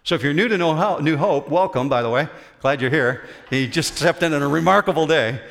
So 0.03 0.13
if 0.13 0.21
you're 0.21 0.33
new 0.33 0.47
to 0.47 0.57
New 0.57 1.17
Hope, 1.17 1.49
welcome, 1.49 1.89
by 1.89 2.03
the 2.03 2.09
way. 2.09 2.27
Glad 2.61 2.81
you're 2.81 2.91
here. 2.91 3.27
You 3.49 3.67
just 3.67 3.95
stepped 3.95 4.21
in 4.21 4.33
on 4.33 4.43
a 4.43 4.47
remarkable 4.47 5.07
day. 5.07 5.41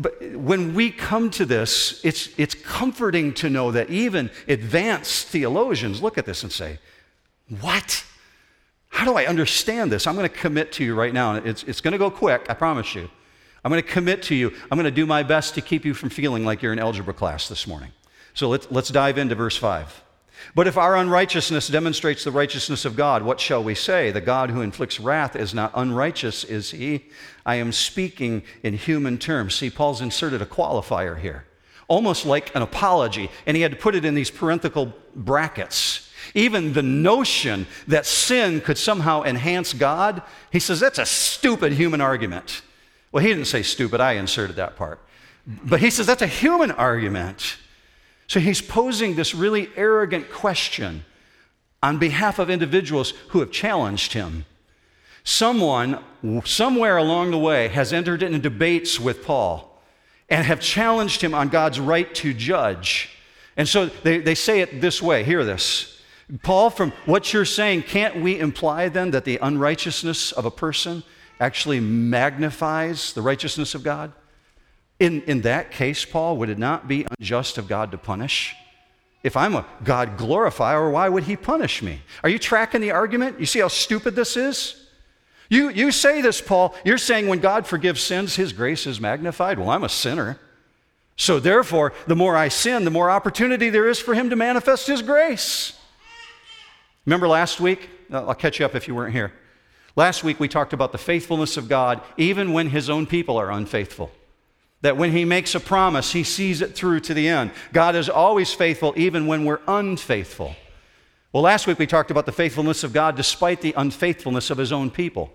But 0.00 0.34
when 0.34 0.74
we 0.74 0.90
come 0.90 1.30
to 1.32 1.44
this, 1.44 2.00
it's, 2.02 2.30
it's 2.38 2.54
comforting 2.54 3.34
to 3.34 3.50
know 3.50 3.70
that 3.70 3.90
even 3.90 4.30
advanced 4.48 5.26
theologians 5.28 6.00
look 6.00 6.16
at 6.16 6.24
this 6.24 6.42
and 6.42 6.50
say, 6.50 6.78
What? 7.60 8.04
How 8.88 9.04
do 9.04 9.16
I 9.16 9.26
understand 9.26 9.92
this? 9.92 10.06
I'm 10.06 10.16
going 10.16 10.28
to 10.28 10.34
commit 10.34 10.72
to 10.72 10.84
you 10.84 10.94
right 10.94 11.12
now. 11.12 11.34
It's, 11.34 11.62
it's 11.64 11.80
going 11.80 11.92
to 11.92 11.98
go 11.98 12.10
quick, 12.10 12.46
I 12.48 12.54
promise 12.54 12.94
you. 12.94 13.08
I'm 13.62 13.70
going 13.70 13.82
to 13.82 13.88
commit 13.88 14.22
to 14.24 14.34
you. 14.34 14.50
I'm 14.70 14.76
going 14.76 14.84
to 14.84 14.90
do 14.90 15.06
my 15.06 15.22
best 15.22 15.54
to 15.54 15.60
keep 15.60 15.84
you 15.84 15.92
from 15.92 16.08
feeling 16.08 16.44
like 16.44 16.62
you're 16.62 16.72
in 16.72 16.78
algebra 16.78 17.14
class 17.14 17.46
this 17.46 17.66
morning. 17.66 17.92
So 18.32 18.48
let's, 18.48 18.70
let's 18.70 18.88
dive 18.88 19.18
into 19.18 19.34
verse 19.34 19.56
5. 19.56 20.02
But 20.54 20.66
if 20.66 20.76
our 20.76 20.96
unrighteousness 20.96 21.68
demonstrates 21.68 22.24
the 22.24 22.30
righteousness 22.30 22.84
of 22.84 22.96
God, 22.96 23.22
what 23.22 23.40
shall 23.40 23.62
we 23.62 23.74
say? 23.74 24.10
The 24.10 24.20
God 24.20 24.50
who 24.50 24.62
inflicts 24.62 25.00
wrath 25.00 25.36
is 25.36 25.54
not 25.54 25.72
unrighteous, 25.74 26.44
is 26.44 26.70
he? 26.70 27.06
I 27.46 27.56
am 27.56 27.72
speaking 27.72 28.42
in 28.62 28.74
human 28.74 29.18
terms. 29.18 29.54
See, 29.54 29.70
Paul's 29.70 30.00
inserted 30.00 30.42
a 30.42 30.46
qualifier 30.46 31.18
here, 31.18 31.44
almost 31.88 32.26
like 32.26 32.54
an 32.54 32.62
apology, 32.62 33.30
and 33.46 33.56
he 33.56 33.62
had 33.62 33.72
to 33.72 33.78
put 33.78 33.94
it 33.94 34.04
in 34.04 34.14
these 34.14 34.30
parenthetical 34.30 34.92
brackets. 35.14 36.10
Even 36.34 36.72
the 36.72 36.82
notion 36.82 37.66
that 37.88 38.06
sin 38.06 38.60
could 38.60 38.78
somehow 38.78 39.22
enhance 39.22 39.72
God, 39.72 40.22
he 40.52 40.60
says 40.60 40.80
that's 40.80 40.98
a 40.98 41.06
stupid 41.06 41.72
human 41.72 42.00
argument. 42.00 42.62
Well, 43.12 43.22
he 43.22 43.30
didn't 43.30 43.46
say 43.46 43.62
stupid, 43.62 44.00
I 44.00 44.12
inserted 44.12 44.56
that 44.56 44.76
part. 44.76 45.00
But 45.46 45.80
he 45.80 45.90
says 45.90 46.06
that's 46.06 46.22
a 46.22 46.26
human 46.26 46.70
argument. 46.70 47.56
So 48.30 48.38
he's 48.38 48.62
posing 48.62 49.16
this 49.16 49.34
really 49.34 49.68
arrogant 49.74 50.30
question 50.30 51.04
on 51.82 51.98
behalf 51.98 52.38
of 52.38 52.48
individuals 52.48 53.12
who 53.30 53.40
have 53.40 53.50
challenged 53.50 54.12
him. 54.12 54.44
Someone, 55.24 55.98
somewhere 56.44 56.96
along 56.96 57.32
the 57.32 57.38
way, 57.38 57.66
has 57.66 57.92
entered 57.92 58.22
into 58.22 58.38
debates 58.38 59.00
with 59.00 59.24
Paul 59.24 59.82
and 60.28 60.46
have 60.46 60.60
challenged 60.60 61.20
him 61.22 61.34
on 61.34 61.48
God's 61.48 61.80
right 61.80 62.14
to 62.14 62.32
judge. 62.32 63.18
And 63.56 63.68
so 63.68 63.86
they, 63.86 64.18
they 64.18 64.36
say 64.36 64.60
it 64.60 64.80
this 64.80 65.02
way 65.02 65.24
hear 65.24 65.44
this. 65.44 66.00
Paul, 66.44 66.70
from 66.70 66.92
what 67.06 67.32
you're 67.32 67.44
saying, 67.44 67.82
can't 67.82 68.20
we 68.20 68.38
imply 68.38 68.88
then 68.90 69.10
that 69.10 69.24
the 69.24 69.40
unrighteousness 69.42 70.30
of 70.30 70.44
a 70.44 70.52
person 70.52 71.02
actually 71.40 71.80
magnifies 71.80 73.12
the 73.12 73.22
righteousness 73.22 73.74
of 73.74 73.82
God? 73.82 74.12
In, 75.00 75.22
in 75.22 75.40
that 75.40 75.70
case, 75.70 76.04
Paul, 76.04 76.36
would 76.36 76.50
it 76.50 76.58
not 76.58 76.86
be 76.86 77.06
unjust 77.18 77.58
of 77.58 77.66
God 77.66 77.90
to 77.90 77.98
punish? 77.98 78.54
If 79.22 79.36
I'm 79.36 79.54
a 79.54 79.66
God 79.82 80.16
glorifier, 80.16 80.90
why 80.90 81.08
would 81.08 81.24
he 81.24 81.36
punish 81.36 81.82
me? 81.82 82.02
Are 82.22 82.28
you 82.28 82.38
tracking 82.38 82.82
the 82.82 82.90
argument? 82.90 83.40
You 83.40 83.46
see 83.46 83.60
how 83.60 83.68
stupid 83.68 84.14
this 84.14 84.36
is? 84.36 84.76
You, 85.48 85.70
you 85.70 85.90
say 85.90 86.20
this, 86.20 86.40
Paul. 86.40 86.74
You're 86.84 86.98
saying 86.98 87.26
when 87.26 87.40
God 87.40 87.66
forgives 87.66 88.02
sins, 88.02 88.36
his 88.36 88.52
grace 88.52 88.86
is 88.86 89.00
magnified. 89.00 89.58
Well, 89.58 89.70
I'm 89.70 89.84
a 89.84 89.88
sinner. 89.88 90.38
So 91.16 91.40
therefore, 91.40 91.92
the 92.06 92.16
more 92.16 92.36
I 92.36 92.48
sin, 92.48 92.84
the 92.84 92.90
more 92.90 93.10
opportunity 93.10 93.68
there 93.68 93.88
is 93.88 93.98
for 93.98 94.14
him 94.14 94.30
to 94.30 94.36
manifest 94.36 94.86
his 94.86 95.02
grace. 95.02 95.78
Remember 97.04 97.26
last 97.26 97.58
week? 97.58 97.90
Uh, 98.12 98.26
I'll 98.26 98.34
catch 98.34 98.60
you 98.60 98.66
up 98.66 98.74
if 98.74 98.86
you 98.86 98.94
weren't 98.94 99.12
here. 99.14 99.32
Last 99.96 100.22
week 100.24 100.38
we 100.38 100.48
talked 100.48 100.72
about 100.72 100.92
the 100.92 100.98
faithfulness 100.98 101.56
of 101.56 101.68
God 101.68 102.00
even 102.16 102.52
when 102.52 102.70
his 102.70 102.88
own 102.88 103.06
people 103.06 103.36
are 103.36 103.50
unfaithful. 103.50 104.12
That 104.82 104.96
when 104.96 105.12
he 105.12 105.24
makes 105.24 105.54
a 105.54 105.60
promise, 105.60 106.12
he 106.12 106.24
sees 106.24 106.62
it 106.62 106.74
through 106.74 107.00
to 107.00 107.14
the 107.14 107.28
end. 107.28 107.50
God 107.72 107.94
is 107.94 108.08
always 108.08 108.52
faithful, 108.52 108.94
even 108.96 109.26
when 109.26 109.44
we're 109.44 109.60
unfaithful. 109.68 110.56
Well, 111.32 111.42
last 111.42 111.66
week 111.66 111.78
we 111.78 111.86
talked 111.86 112.10
about 112.10 112.26
the 112.26 112.32
faithfulness 112.32 112.82
of 112.82 112.92
God 112.92 113.14
despite 113.14 113.60
the 113.60 113.74
unfaithfulness 113.76 114.50
of 114.50 114.58
his 114.58 114.72
own 114.72 114.90
people. 114.90 115.32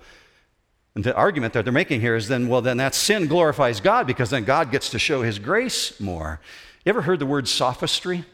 And 0.96 1.04
the 1.04 1.16
argument 1.16 1.54
that 1.54 1.64
they're 1.64 1.74
making 1.74 2.02
here 2.02 2.16
is 2.16 2.28
then, 2.28 2.48
well, 2.48 2.62
then 2.62 2.78
that 2.78 2.96
sin 2.96 3.28
glorifies 3.28 3.80
God 3.80 4.08
because 4.08 4.30
then 4.30 4.46
God 4.46 4.72
gets 4.72 4.90
to 4.92 5.00
show 5.00 5.22
his 5.22 5.40
grace 5.40 6.00
more. 6.00 6.40
You 6.86 6.90
ever 6.90 7.02
heard 7.02 7.20
the 7.20 7.26
word 7.26 7.48
sophistry? 7.48 8.26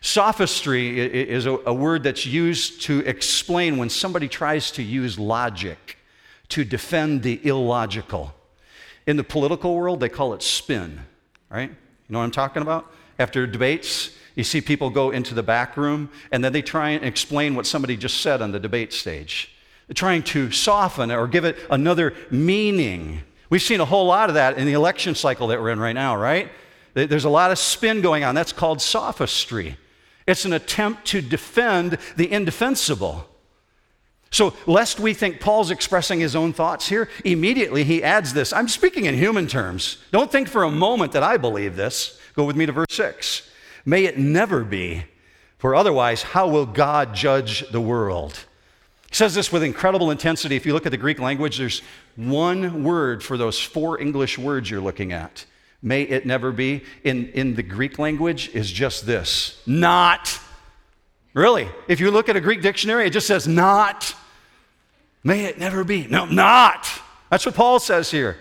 Sophistry 0.00 1.00
is 1.00 1.46
a, 1.46 1.74
word 1.74 2.04
that's 2.04 2.24
used 2.24 2.82
to 2.82 3.00
explain 3.00 3.76
when 3.76 3.88
somebody 3.88 4.28
tries 4.28 4.70
to 4.72 4.82
use 4.82 5.18
logic 5.18 5.98
to 6.50 6.64
defend 6.64 7.22
the 7.22 7.40
illogical. 7.44 8.34
In 9.08 9.16
the 9.16 9.24
political 9.24 9.74
world, 9.74 10.00
they 10.00 10.10
call 10.10 10.34
it 10.34 10.42
spin, 10.42 11.00
right? 11.48 11.70
You 11.70 12.12
know 12.12 12.18
what 12.18 12.26
I'm 12.26 12.30
talking 12.30 12.60
about? 12.60 12.92
After 13.18 13.46
debates, 13.46 14.10
you 14.34 14.44
see 14.44 14.60
people 14.60 14.90
go 14.90 15.12
into 15.12 15.32
the 15.32 15.42
back 15.42 15.78
room 15.78 16.10
and 16.30 16.44
then 16.44 16.52
they 16.52 16.60
try 16.60 16.90
and 16.90 17.02
explain 17.02 17.54
what 17.54 17.66
somebody 17.66 17.96
just 17.96 18.20
said 18.20 18.42
on 18.42 18.52
the 18.52 18.60
debate 18.60 18.92
stage. 18.92 19.50
They're 19.86 19.94
trying 19.94 20.24
to 20.24 20.50
soften 20.50 21.10
or 21.10 21.26
give 21.26 21.46
it 21.46 21.56
another 21.70 22.12
meaning. 22.30 23.22
We've 23.48 23.62
seen 23.62 23.80
a 23.80 23.86
whole 23.86 24.04
lot 24.04 24.28
of 24.28 24.34
that 24.34 24.58
in 24.58 24.66
the 24.66 24.74
election 24.74 25.14
cycle 25.14 25.46
that 25.46 25.58
we're 25.58 25.70
in 25.70 25.80
right 25.80 25.94
now, 25.94 26.14
right? 26.14 26.50
There's 26.92 27.24
a 27.24 27.30
lot 27.30 27.50
of 27.50 27.58
spin 27.58 28.02
going 28.02 28.24
on. 28.24 28.34
That's 28.34 28.52
called 28.52 28.82
sophistry. 28.82 29.78
It's 30.26 30.44
an 30.44 30.52
attempt 30.52 31.06
to 31.06 31.22
defend 31.22 31.96
the 32.16 32.30
indefensible. 32.30 33.26
So, 34.30 34.54
lest 34.66 35.00
we 35.00 35.14
think 35.14 35.40
Paul's 35.40 35.70
expressing 35.70 36.20
his 36.20 36.36
own 36.36 36.52
thoughts 36.52 36.88
here, 36.88 37.08
immediately 37.24 37.82
he 37.84 38.02
adds 38.02 38.34
this. 38.34 38.52
I'm 38.52 38.68
speaking 38.68 39.06
in 39.06 39.14
human 39.14 39.46
terms. 39.46 39.98
Don't 40.10 40.30
think 40.30 40.48
for 40.48 40.64
a 40.64 40.70
moment 40.70 41.12
that 41.12 41.22
I 41.22 41.38
believe 41.38 41.76
this. 41.76 42.20
Go 42.34 42.44
with 42.44 42.56
me 42.56 42.66
to 42.66 42.72
verse 42.72 42.86
6. 42.90 43.50
May 43.86 44.04
it 44.04 44.18
never 44.18 44.64
be, 44.64 45.04
for 45.56 45.74
otherwise, 45.74 46.22
how 46.22 46.46
will 46.46 46.66
God 46.66 47.14
judge 47.14 47.68
the 47.70 47.80
world? 47.80 48.44
He 49.08 49.14
says 49.14 49.34
this 49.34 49.50
with 49.50 49.62
incredible 49.62 50.10
intensity. 50.10 50.56
If 50.56 50.66
you 50.66 50.74
look 50.74 50.84
at 50.84 50.92
the 50.92 50.98
Greek 50.98 51.18
language, 51.18 51.56
there's 51.56 51.80
one 52.14 52.84
word 52.84 53.22
for 53.22 53.38
those 53.38 53.58
four 53.58 53.98
English 53.98 54.36
words 54.36 54.70
you're 54.70 54.82
looking 54.82 55.12
at. 55.12 55.46
May 55.80 56.02
it 56.02 56.26
never 56.26 56.52
be, 56.52 56.82
in, 57.04 57.28
in 57.30 57.54
the 57.54 57.62
Greek 57.62 57.98
language, 57.98 58.50
is 58.52 58.70
just 58.70 59.06
this 59.06 59.62
not. 59.66 60.38
Really, 61.34 61.68
if 61.86 62.00
you 62.00 62.10
look 62.10 62.28
at 62.28 62.36
a 62.36 62.40
Greek 62.40 62.62
dictionary, 62.62 63.06
it 63.06 63.10
just 63.10 63.26
says 63.26 63.46
not. 63.46 64.14
May 65.24 65.44
it 65.44 65.58
never 65.58 65.84
be. 65.84 66.06
No, 66.06 66.24
not. 66.24 66.88
That's 67.30 67.44
what 67.44 67.54
Paul 67.54 67.78
says 67.78 68.10
here. 68.10 68.38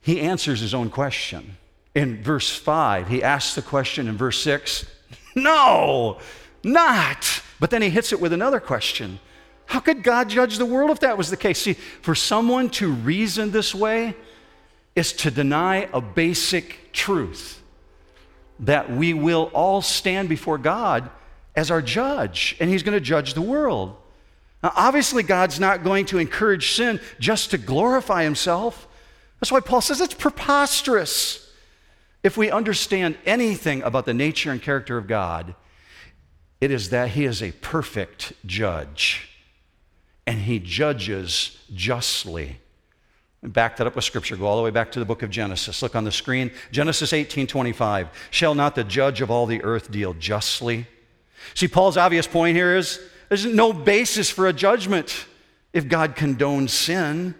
He 0.00 0.20
answers 0.20 0.60
his 0.60 0.74
own 0.74 0.90
question. 0.90 1.56
In 1.94 2.22
verse 2.22 2.54
5, 2.54 3.08
he 3.08 3.22
asks 3.22 3.54
the 3.54 3.62
question 3.62 4.06
in 4.06 4.16
verse 4.16 4.40
6 4.42 4.86
No, 5.34 6.18
not. 6.62 7.42
But 7.58 7.70
then 7.70 7.82
he 7.82 7.90
hits 7.90 8.12
it 8.12 8.20
with 8.20 8.32
another 8.32 8.60
question 8.60 9.18
How 9.64 9.80
could 9.80 10.02
God 10.02 10.28
judge 10.28 10.58
the 10.58 10.66
world 10.66 10.90
if 10.90 11.00
that 11.00 11.18
was 11.18 11.30
the 11.30 11.36
case? 11.36 11.58
See, 11.58 11.72
for 11.72 12.14
someone 12.14 12.70
to 12.70 12.92
reason 12.92 13.50
this 13.50 13.74
way 13.74 14.14
is 14.94 15.12
to 15.14 15.30
deny 15.30 15.88
a 15.92 16.00
basic 16.00 16.92
truth 16.92 17.62
that 18.60 18.90
we 18.90 19.12
will 19.12 19.50
all 19.52 19.82
stand 19.82 20.28
before 20.28 20.58
God 20.58 21.10
as 21.54 21.70
our 21.70 21.82
judge, 21.82 22.56
and 22.60 22.70
he's 22.70 22.82
going 22.82 22.96
to 22.96 23.00
judge 23.00 23.34
the 23.34 23.42
world. 23.42 23.96
Now, 24.66 24.72
obviously, 24.74 25.22
God's 25.22 25.60
not 25.60 25.84
going 25.84 26.06
to 26.06 26.18
encourage 26.18 26.72
sin 26.72 26.98
just 27.20 27.52
to 27.52 27.58
glorify 27.58 28.24
himself. 28.24 28.88
That's 29.38 29.52
why 29.52 29.60
Paul 29.60 29.80
says 29.80 30.00
it's 30.00 30.12
preposterous. 30.12 31.48
If 32.24 32.36
we 32.36 32.50
understand 32.50 33.16
anything 33.24 33.84
about 33.84 34.06
the 34.06 34.12
nature 34.12 34.50
and 34.50 34.60
character 34.60 34.98
of 34.98 35.06
God, 35.06 35.54
it 36.60 36.72
is 36.72 36.90
that 36.90 37.10
he 37.10 37.26
is 37.26 37.44
a 37.44 37.52
perfect 37.52 38.32
judge 38.44 39.28
and 40.26 40.40
he 40.40 40.58
judges 40.58 41.56
justly. 41.72 42.58
Back 43.44 43.76
that 43.76 43.86
up 43.86 43.94
with 43.94 44.04
scripture. 44.04 44.36
Go 44.36 44.46
all 44.46 44.56
the 44.56 44.64
way 44.64 44.70
back 44.70 44.90
to 44.90 44.98
the 44.98 45.04
book 45.04 45.22
of 45.22 45.30
Genesis. 45.30 45.80
Look 45.80 45.94
on 45.94 46.02
the 46.02 46.10
screen. 46.10 46.50
Genesis 46.72 47.12
18 47.12 47.46
25. 47.46 48.08
Shall 48.32 48.56
not 48.56 48.74
the 48.74 48.82
judge 48.82 49.20
of 49.20 49.30
all 49.30 49.46
the 49.46 49.62
earth 49.62 49.92
deal 49.92 50.12
justly? 50.14 50.88
See, 51.54 51.68
Paul's 51.68 51.96
obvious 51.96 52.26
point 52.26 52.56
here 52.56 52.76
is 52.76 52.98
there's 53.28 53.46
no 53.46 53.72
basis 53.72 54.30
for 54.30 54.46
a 54.46 54.52
judgment 54.52 55.26
if 55.72 55.88
God 55.88 56.16
condones 56.16 56.70
sin. 56.70 57.34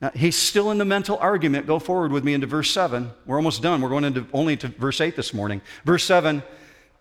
Now, 0.00 0.10
he's 0.14 0.36
still 0.36 0.70
in 0.70 0.78
the 0.78 0.84
mental 0.84 1.16
argument. 1.18 1.66
Go 1.66 1.78
forward 1.78 2.10
with 2.10 2.24
me 2.24 2.34
into 2.34 2.46
verse 2.46 2.70
7. 2.72 3.10
We're 3.24 3.36
almost 3.36 3.62
done. 3.62 3.80
We're 3.80 3.88
going 3.88 4.04
into 4.04 4.26
only 4.32 4.56
to 4.56 4.68
verse 4.68 5.00
8 5.00 5.14
this 5.14 5.32
morning. 5.32 5.60
Verse 5.84 6.04
7 6.04 6.42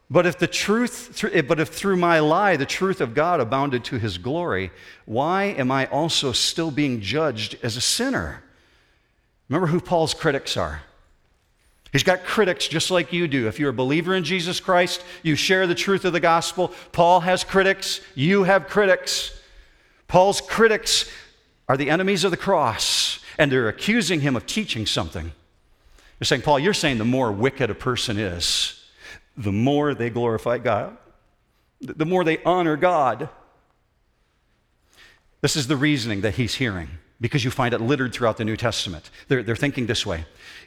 But 0.10 0.25
if 0.27 0.38
the 0.38 0.48
truth, 0.48 1.24
eh, 1.34 1.41
but 1.41 1.60
if 1.60 1.70
through 1.70 1.98
my 1.98 2.20
lie 2.20 2.58
the 2.58 2.65
truth 2.65 3.01
of 3.01 3.15
God 3.15 3.39
abounded 3.39 3.84
to 3.86 3.98
his 3.98 4.18
glory, 4.18 4.72
why 5.06 5.46
am 5.46 5.72
I 5.72 5.88
also 5.88 6.32
still 6.32 6.70
being 6.70 7.01
judged 7.01 7.58
as 7.63 7.75
a 7.75 7.82
sinner? 7.82 8.44
Remember 9.50 9.68
who 9.68 9.82
Paul's 9.82 10.13
critics 10.13 10.56
are. 10.56 10.84
He's 11.91 12.03
got 12.03 12.24
critics 12.24 12.67
just 12.67 12.89
like 12.89 13.12
you 13.12 13.27
do. 13.27 13.48
If 13.48 13.60
you're 13.60 13.71
a 13.71 13.74
believer 13.74 14.15
in 14.15 14.24
Jesus 14.24 14.60
Christ, 14.60 15.03
you 15.24 15.36
share 15.36 15.67
the 15.67 15.75
truth 15.75 16.05
of 16.05 16.13
the 16.13 16.21
gospel. 16.21 16.71
Paul 16.93 17.21
has 17.21 17.43
critics, 17.43 18.00
you 18.15 18.43
have 18.43 18.67
critics. 18.67 19.38
Paul's 20.07 20.39
critics 20.41 21.10
are 21.67 21.77
the 21.77 21.89
enemies 21.89 22.24
of 22.24 22.31
the 22.31 22.38
cross, 22.38 23.19
and 23.38 23.51
they're 23.51 23.67
accusing 23.69 24.21
him 24.21 24.36
of 24.36 24.45
teaching 24.45 24.86
something. 24.86 25.31
They're 26.19 26.25
saying, 26.25 26.43
Paul, 26.43 26.60
you're 26.60 26.74
saying 26.74 26.98
the 26.98 27.05
more 27.05 27.31
wicked 27.31 27.69
a 27.69 27.75
person 27.75 28.17
is, 28.17 28.81
the 29.36 29.51
more 29.51 29.93
they 29.93 30.10
glorify 30.10 30.60
God, 30.60 30.98
the 31.81 32.05
more 32.05 32.24
they 32.24 32.41
honor 32.43 32.77
God. 32.77 33.29
This 35.41 35.55
is 35.55 35.67
the 35.67 35.77
reasoning 35.77 36.21
that 36.21 36.36
he's 36.36 36.55
hearing 36.55 36.89
because 37.22 37.46
you 37.46 37.51
find 37.51 37.74
it 37.74 37.80
littered 37.80 38.12
throughout 38.12 38.38
the 38.38 38.44
New 38.44 38.58
Testament. 38.58 39.12
They're, 39.28 39.44
they're 39.44 39.56
thinking 39.56 39.86
this 39.86 40.06
way 40.06 40.25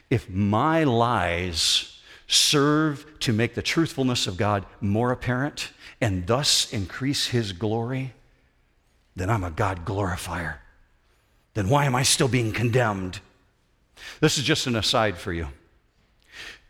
if 0.09 0.29
my 0.29 0.83
lies 0.83 1.99
serve 2.27 3.05
to 3.19 3.33
make 3.33 3.53
the 3.53 3.61
truthfulness 3.61 4.25
of 4.25 4.37
God 4.37 4.65
more 4.81 5.11
apparent 5.11 5.71
and 6.01 6.25
thus 6.25 6.71
increase 6.71 7.27
his 7.27 7.51
glory, 7.51 8.13
then 9.15 9.29
I'm 9.29 9.43
a 9.43 9.51
God 9.51 9.85
glorifier. 9.85 10.61
Then 11.53 11.69
why 11.69 11.85
am 11.85 11.95
I 11.95 12.03
still 12.03 12.27
being 12.27 12.51
condemned? 12.51 13.19
This 14.19 14.37
is 14.37 14.43
just 14.43 14.67
an 14.67 14.75
aside 14.75 15.17
for 15.17 15.31
you. 15.31 15.49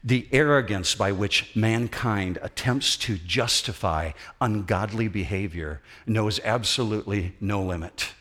The 0.03 0.27
arrogance 0.31 0.93
by 0.93 1.11
which 1.11 1.55
mankind 1.55 2.37
attempts 2.41 2.95
to 2.97 3.17
justify 3.17 4.11
ungodly 4.39 5.07
behavior 5.07 5.81
knows 6.05 6.39
absolutely 6.43 7.33
no 7.39 7.63
limit 7.63 8.13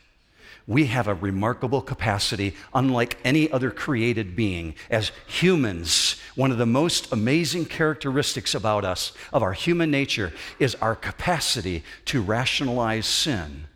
we 0.66 0.87
have 0.87 1.09
a 1.09 1.14
remarkable 1.14 1.83
capacity, 1.83 2.54
unlike 2.73 3.18
any 3.23 3.50
other 3.50 3.71
created 3.71 4.35
being. 4.35 4.75
As 4.90 5.12
humans, 5.26 6.21
one 6.37 6.50
of 6.50 6.59
the 6.59 6.66
most 6.66 7.12
amazing 7.12 7.66
characteristics 7.66 8.54
about 8.54 8.85
us, 8.85 9.12
of 9.33 9.42
our 9.42 9.52
human 9.52 9.90
nature, 9.90 10.33
is 10.59 10.75
our 10.76 10.97
capacity 10.97 11.85
to 12.06 12.23
rationalize 12.23 13.06
sin. 13.06 13.66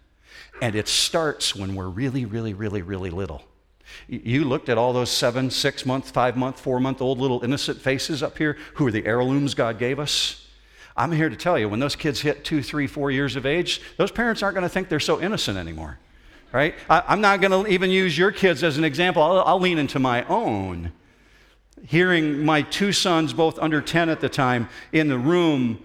And 0.62 0.74
it 0.74 0.88
starts 0.88 1.54
when 1.54 1.74
we're 1.74 1.88
really, 1.88 2.24
really, 2.24 2.54
really, 2.54 2.82
really 2.82 3.10
little. 3.10 3.42
You 4.06 4.44
looked 4.44 4.68
at 4.68 4.78
all 4.78 4.92
those 4.92 5.10
seven, 5.10 5.50
six 5.50 5.84
month, 5.84 6.10
five 6.10 6.36
month, 6.36 6.58
four 6.58 6.80
month 6.80 7.02
old 7.02 7.18
little 7.18 7.44
innocent 7.44 7.80
faces 7.80 8.22
up 8.22 8.38
here 8.38 8.56
who 8.74 8.86
are 8.86 8.90
the 8.90 9.06
heirlooms 9.06 9.54
God 9.54 9.78
gave 9.78 9.98
us. 9.98 10.46
I'm 10.96 11.12
here 11.12 11.28
to 11.28 11.36
tell 11.36 11.58
you, 11.58 11.68
when 11.68 11.80
those 11.80 11.94
kids 11.94 12.22
hit 12.22 12.44
two, 12.44 12.62
three, 12.62 12.86
four 12.86 13.10
years 13.10 13.36
of 13.36 13.46
age, 13.46 13.80
those 13.98 14.10
parents 14.10 14.42
aren't 14.42 14.54
going 14.54 14.64
to 14.64 14.68
think 14.68 14.88
they're 14.88 14.98
so 14.98 15.20
innocent 15.20 15.56
anymore 15.56 15.98
right? 16.52 16.74
I, 16.88 17.12
am 17.12 17.20
not 17.20 17.40
going 17.40 17.64
to 17.64 17.70
even 17.70 17.90
use 17.90 18.16
your 18.16 18.32
kids 18.32 18.62
as 18.62 18.78
an 18.78 18.84
example. 18.84 19.22
I'll, 19.22 19.40
I'll 19.40 19.60
lean 19.60 19.78
into 19.78 19.98
my 19.98 20.24
own. 20.24 20.92
Hearing 21.86 22.44
my 22.44 22.62
two 22.62 22.92
sons, 22.92 23.32
both 23.32 23.58
under 23.58 23.80
10 23.80 24.08
at 24.08 24.20
the 24.20 24.28
time, 24.28 24.68
in 24.92 25.08
the 25.08 25.18
room 25.18 25.82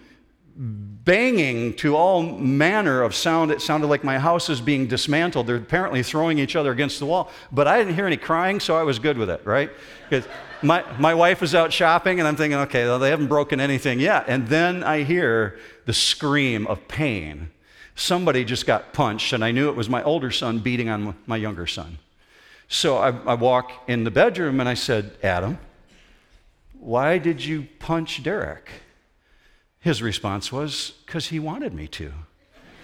banging 0.55 1.73
to 1.73 1.95
all 1.95 2.21
manner 2.21 3.01
of 3.01 3.15
sound. 3.15 3.51
It 3.51 3.61
sounded 3.61 3.87
like 3.87 4.03
my 4.03 4.19
house 4.19 4.49
is 4.49 4.61
being 4.61 4.87
dismantled. 4.87 5.47
They're 5.47 5.55
apparently 5.57 6.03
throwing 6.03 6.39
each 6.39 6.55
other 6.55 6.71
against 6.71 6.99
the 6.99 7.05
wall. 7.05 7.31
But 7.51 7.67
I 7.67 7.77
didn't 7.77 7.95
hear 7.95 8.05
any 8.05 8.17
crying, 8.17 8.59
so 8.59 8.77
I 8.77 8.83
was 8.83 8.99
good 8.99 9.17
with 9.17 9.29
it, 9.29 9.41
right? 9.45 9.71
Because 10.09 10.29
my, 10.61 10.83
my 10.99 11.13
wife 11.13 11.41
was 11.41 11.55
out 11.55 11.73
shopping, 11.73 12.19
and 12.19 12.27
I'm 12.27 12.35
thinking, 12.35 12.59
okay, 12.59 12.85
well, 12.85 12.99
they 12.99 13.09
haven't 13.09 13.27
broken 13.27 13.59
anything 13.59 13.99
yet. 13.99 14.25
And 14.27 14.47
then 14.47 14.83
I 14.83 15.03
hear 15.03 15.59
the 15.85 15.93
scream 15.93 16.67
of 16.67 16.87
pain 16.87 17.51
somebody 17.95 18.43
just 18.43 18.65
got 18.65 18.93
punched, 18.93 19.33
and 19.33 19.43
I 19.43 19.51
knew 19.51 19.69
it 19.69 19.75
was 19.75 19.89
my 19.89 20.03
older 20.03 20.31
son 20.31 20.59
beating 20.59 20.89
on 20.89 21.15
my 21.25 21.37
younger 21.37 21.67
son. 21.67 21.99
So 22.67 22.97
I, 22.97 23.09
I 23.09 23.33
walk 23.35 23.71
in 23.87 24.03
the 24.03 24.11
bedroom 24.11 24.59
and 24.59 24.67
I 24.67 24.73
said, 24.73 25.15
Adam, 25.21 25.59
why 26.79 27.17
did 27.17 27.43
you 27.43 27.67
punch 27.79 28.23
Derek? 28.23 28.69
His 29.79 30.01
response 30.01 30.51
was, 30.51 30.93
because 31.05 31.27
he 31.27 31.39
wanted 31.39 31.73
me 31.73 31.87
to. 31.89 32.11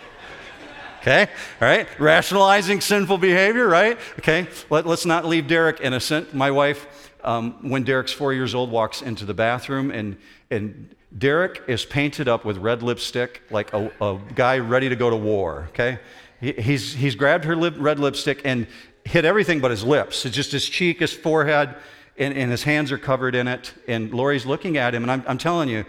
okay, 1.02 1.28
all 1.62 1.68
right? 1.68 1.88
Rationalizing 2.00 2.82
sinful 2.82 3.18
behavior, 3.18 3.68
right? 3.68 3.98
Okay, 4.20 4.48
Let, 4.70 4.86
us 4.86 5.06
not 5.06 5.26
leave 5.26 5.48
Derek 5.48 5.80
innocent. 5.82 6.34
My 6.34 6.52
wife, 6.52 7.14
um, 7.24 7.70
when 7.70 7.84
Derek's 7.84 8.12
four 8.12 8.34
years 8.34 8.54
old, 8.54 8.70
walks 8.70 9.02
into 9.02 9.26
the 9.26 9.34
bathroom 9.34 9.92
and, 9.92 10.18
and 10.52 10.94
Derek 11.18 11.64
is 11.68 11.86
painted 11.86 12.28
up 12.28 12.46
with 12.46 12.58
red 12.58 12.84
lipstick 12.84 13.42
like 13.50 13.74
a, 13.74 13.92
a 14.00 14.20
guy 14.36 14.60
ready 14.60 14.90
to 14.90 14.96
go 14.96 15.10
to 15.10 15.16
war, 15.16 15.68
okay? 15.70 16.00
He, 16.40 16.54
he's, 16.54 16.94
he's 16.94 17.16
grabbed 17.16 17.46
her 17.46 17.56
lip, 17.56 17.76
red 17.78 18.00
lipstick 18.00 18.42
and 18.46 18.68
hit 19.06 19.26
everything 19.26 19.60
but 19.60 19.72
his 19.72 19.84
lips. 19.84 20.26
It's 20.26 20.36
just 20.36 20.52
his 20.52 20.68
cheek, 20.68 21.00
his 21.00 21.14
forehead, 21.14 21.76
and, 22.18 22.34
and 22.34 22.52
his 22.52 22.64
hands 22.64 22.92
are 22.92 22.98
covered 22.98 23.34
in 23.34 23.48
it. 23.48 23.74
And 23.88 24.14
Lori's 24.14 24.46
looking 24.46 24.78
at 24.78 24.94
him, 24.94 25.04
and 25.04 25.12
I'm, 25.12 25.24
I'm 25.28 25.38
telling 25.38 25.70
you, 25.70 25.86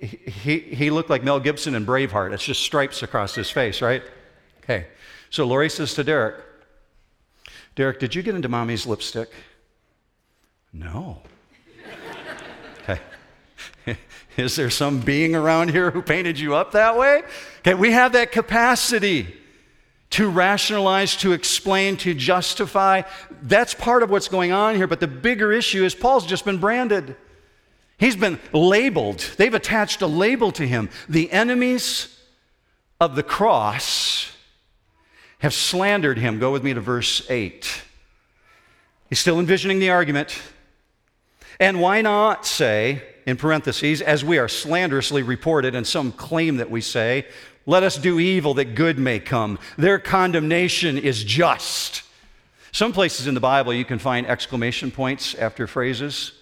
he, 0.00 0.58
he 0.58 0.90
looked 0.90 1.10
like 1.10 1.24
Mel 1.24 1.40
Gibson 1.40 1.74
in 1.74 1.86
Braveheart. 1.86 2.32
It's 2.32 2.44
just 2.44 2.62
stripes 2.62 3.02
across 3.02 3.34
his 3.34 3.50
face, 3.50 3.80
right? 3.80 4.02
Okay. 4.62 4.86
So 5.30 5.44
Lori 5.44 5.70
says 5.70 5.94
to 5.94 6.04
Derek, 6.04 6.44
Derek, 7.74 7.98
did 7.98 8.14
you 8.14 8.22
get 8.22 8.34
into 8.34 8.48
mommy's 8.48 8.86
lipstick? 8.86 9.30
No. 10.72 11.22
Is 14.36 14.56
there 14.56 14.70
some 14.70 15.00
being 15.00 15.34
around 15.34 15.70
here 15.70 15.90
who 15.90 16.02
painted 16.02 16.38
you 16.38 16.54
up 16.54 16.72
that 16.72 16.96
way? 16.96 17.22
Okay, 17.60 17.74
we 17.74 17.92
have 17.92 18.12
that 18.12 18.32
capacity 18.32 19.34
to 20.10 20.28
rationalize, 20.28 21.16
to 21.16 21.32
explain, 21.32 21.96
to 21.98 22.14
justify. 22.14 23.02
That's 23.42 23.74
part 23.74 24.02
of 24.02 24.10
what's 24.10 24.28
going 24.28 24.52
on 24.52 24.76
here. 24.76 24.86
But 24.86 25.00
the 25.00 25.06
bigger 25.06 25.52
issue 25.52 25.84
is 25.84 25.94
Paul's 25.94 26.26
just 26.26 26.44
been 26.44 26.58
branded. 26.58 27.16
He's 27.98 28.16
been 28.16 28.38
labeled. 28.52 29.18
They've 29.36 29.52
attached 29.52 30.02
a 30.02 30.06
label 30.06 30.52
to 30.52 30.66
him. 30.66 30.88
The 31.08 31.30
enemies 31.30 32.16
of 33.00 33.16
the 33.16 33.22
cross 33.22 34.32
have 35.40 35.52
slandered 35.52 36.18
him. 36.18 36.38
Go 36.38 36.52
with 36.52 36.64
me 36.64 36.74
to 36.74 36.80
verse 36.80 37.28
8. 37.28 37.82
He's 39.08 39.18
still 39.18 39.38
envisioning 39.38 39.78
the 39.78 39.90
argument. 39.90 40.40
And 41.60 41.80
why 41.80 42.02
not 42.02 42.46
say, 42.46 43.02
in 43.28 43.36
parentheses, 43.36 44.00
as 44.00 44.24
we 44.24 44.38
are 44.38 44.48
slanderously 44.48 45.22
reported, 45.22 45.74
and 45.74 45.86
some 45.86 46.12
claim 46.12 46.56
that 46.56 46.70
we 46.70 46.80
say, 46.80 47.26
let 47.66 47.82
us 47.82 47.98
do 47.98 48.18
evil 48.18 48.54
that 48.54 48.74
good 48.74 48.98
may 48.98 49.20
come. 49.20 49.58
Their 49.76 49.98
condemnation 49.98 50.96
is 50.96 51.24
just. 51.24 52.04
Some 52.72 52.94
places 52.94 53.26
in 53.26 53.34
the 53.34 53.40
Bible 53.40 53.74
you 53.74 53.84
can 53.84 53.98
find 53.98 54.26
exclamation 54.26 54.90
points 54.90 55.34
after 55.34 55.66
phrases. 55.66 56.32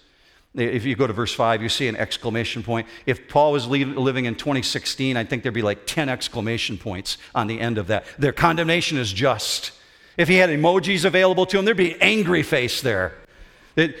If 0.55 0.85
you 0.85 0.95
go 0.95 1.05
to 1.05 1.11
verse 1.11 1.33
5, 1.33 1.61
you 1.61 1.67
see 1.67 1.89
an 1.89 1.97
exclamation 1.97 2.63
point. 2.63 2.87
If 3.05 3.27
Paul 3.27 3.51
was 3.51 3.67
living 3.67 4.23
in 4.23 4.35
2016, 4.35 5.17
I 5.17 5.25
think 5.25 5.43
there'd 5.43 5.53
be 5.53 5.61
like 5.61 5.87
10 5.87 6.07
exclamation 6.07 6.77
points 6.77 7.17
on 7.35 7.47
the 7.47 7.59
end 7.59 7.77
of 7.77 7.87
that. 7.87 8.05
Their 8.17 8.31
condemnation 8.31 8.97
is 8.97 9.11
just. 9.11 9.73
If 10.15 10.29
he 10.29 10.35
had 10.35 10.49
emojis 10.49 11.03
available 11.03 11.45
to 11.47 11.59
him, 11.59 11.65
there'd 11.65 11.75
be 11.75 12.01
angry 12.01 12.43
face 12.43 12.81
there. 12.81 13.13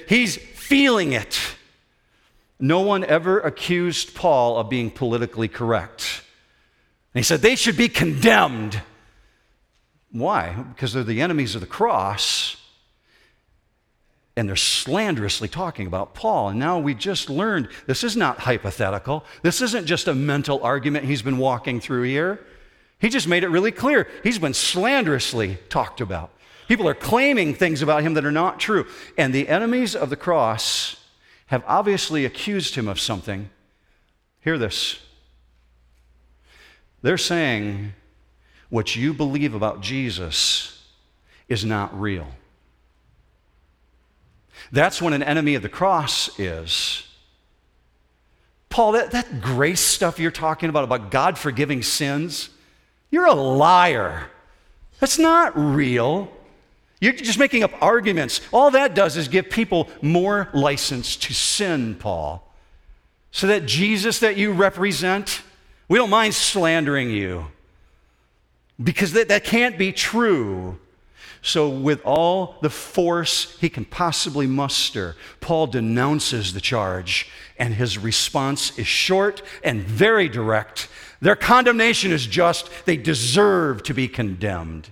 He's 0.07 0.37
feeling 0.37 1.11
it. 1.11 1.37
No 2.59 2.81
one 2.81 3.03
ever 3.03 3.39
accused 3.39 4.15
Paul 4.15 4.57
of 4.57 4.69
being 4.69 4.89
politically 4.89 5.47
correct. 5.47 6.23
And 7.13 7.19
he 7.19 7.23
said 7.23 7.41
they 7.41 7.55
should 7.55 7.77
be 7.77 7.89
condemned. 7.89 8.81
Why? 10.11 10.53
Because 10.73 10.93
they're 10.93 11.03
the 11.03 11.21
enemies 11.21 11.55
of 11.55 11.61
the 11.61 11.67
cross. 11.67 12.57
And 14.35 14.47
they're 14.47 14.55
slanderously 14.55 15.47
talking 15.47 15.87
about 15.87 16.13
Paul. 16.13 16.49
And 16.49 16.59
now 16.59 16.79
we 16.79 16.93
just 16.93 17.29
learned 17.29 17.69
this 17.85 18.03
is 18.03 18.15
not 18.15 18.39
hypothetical. 18.39 19.23
This 19.41 19.61
isn't 19.61 19.85
just 19.85 20.07
a 20.07 20.15
mental 20.15 20.61
argument 20.63 21.05
he's 21.05 21.21
been 21.21 21.37
walking 21.37 21.79
through 21.79 22.03
here. 22.03 22.45
He 22.99 23.09
just 23.09 23.27
made 23.27 23.43
it 23.43 23.49
really 23.49 23.71
clear. 23.71 24.07
He's 24.23 24.39
been 24.39 24.53
slanderously 24.53 25.59
talked 25.69 26.01
about. 26.01 26.31
People 26.67 26.87
are 26.89 26.95
claiming 26.95 27.53
things 27.53 27.81
about 27.81 28.03
him 28.03 28.15
that 28.15 28.25
are 28.25 28.31
not 28.31 28.59
true. 28.59 28.87
And 29.17 29.33
the 29.33 29.47
enemies 29.47 29.95
of 29.95 30.09
the 30.09 30.15
cross 30.15 30.97
have 31.47 31.63
obviously 31.67 32.25
accused 32.25 32.75
him 32.75 32.87
of 32.87 32.99
something. 32.99 33.49
Hear 34.41 34.57
this. 34.57 34.99
They're 37.01 37.17
saying 37.17 37.93
what 38.69 38.95
you 38.95 39.13
believe 39.13 39.53
about 39.53 39.81
Jesus 39.81 40.85
is 41.47 41.63
not 41.63 41.97
real. 41.99 42.27
That's 44.71 45.01
when 45.01 45.13
an 45.13 45.23
enemy 45.23 45.55
of 45.55 45.61
the 45.61 45.69
cross 45.69 46.37
is. 46.39 47.03
Paul, 48.69 48.93
that, 48.93 49.11
that 49.11 49.41
grace 49.41 49.79
stuff 49.79 50.19
you're 50.19 50.31
talking 50.31 50.69
about, 50.69 50.83
about 50.83 51.11
God 51.11 51.37
forgiving 51.37 51.81
sins, 51.81 52.49
you're 53.09 53.25
a 53.25 53.33
liar. 53.33 54.29
That's 54.99 55.17
not 55.17 55.57
real. 55.57 56.31
You're 56.99 57.13
just 57.13 57.37
making 57.37 57.63
up 57.63 57.71
arguments. 57.81 58.41
All 58.51 58.71
that 58.71 58.95
does 58.95 59.17
is 59.17 59.27
give 59.27 59.49
people 59.49 59.87
more 60.01 60.49
license 60.53 61.15
to 61.17 61.33
sin, 61.33 61.95
Paul. 61.95 62.43
So 63.31 63.47
that 63.47 63.65
Jesus 63.65 64.19
that 64.19 64.37
you 64.37 64.51
represent, 64.51 65.41
we 65.87 65.99
don't 65.99 66.09
mind 66.09 66.33
slandering 66.33 67.11
you 67.11 67.47
because 68.81 69.13
that, 69.13 69.27
that 69.27 69.43
can't 69.43 69.77
be 69.77 69.91
true. 69.91 70.79
So, 71.43 71.69
with 71.69 72.01
all 72.03 72.55
the 72.61 72.69
force 72.69 73.57
he 73.59 73.69
can 73.69 73.85
possibly 73.85 74.47
muster, 74.47 75.15
Paul 75.39 75.67
denounces 75.67 76.53
the 76.53 76.59
charge, 76.59 77.29
and 77.59 77.75
his 77.75 77.97
response 77.97 78.77
is 78.77 78.87
short 78.87 79.41
and 79.63 79.81
very 79.81 80.27
direct. 80.27 80.89
Their 81.21 81.35
condemnation 81.35 82.11
is 82.11 82.25
just, 82.25 82.69
they 82.85 82.97
deserve 82.97 83.83
to 83.83 83.93
be 83.93 84.07
condemned. 84.07 84.91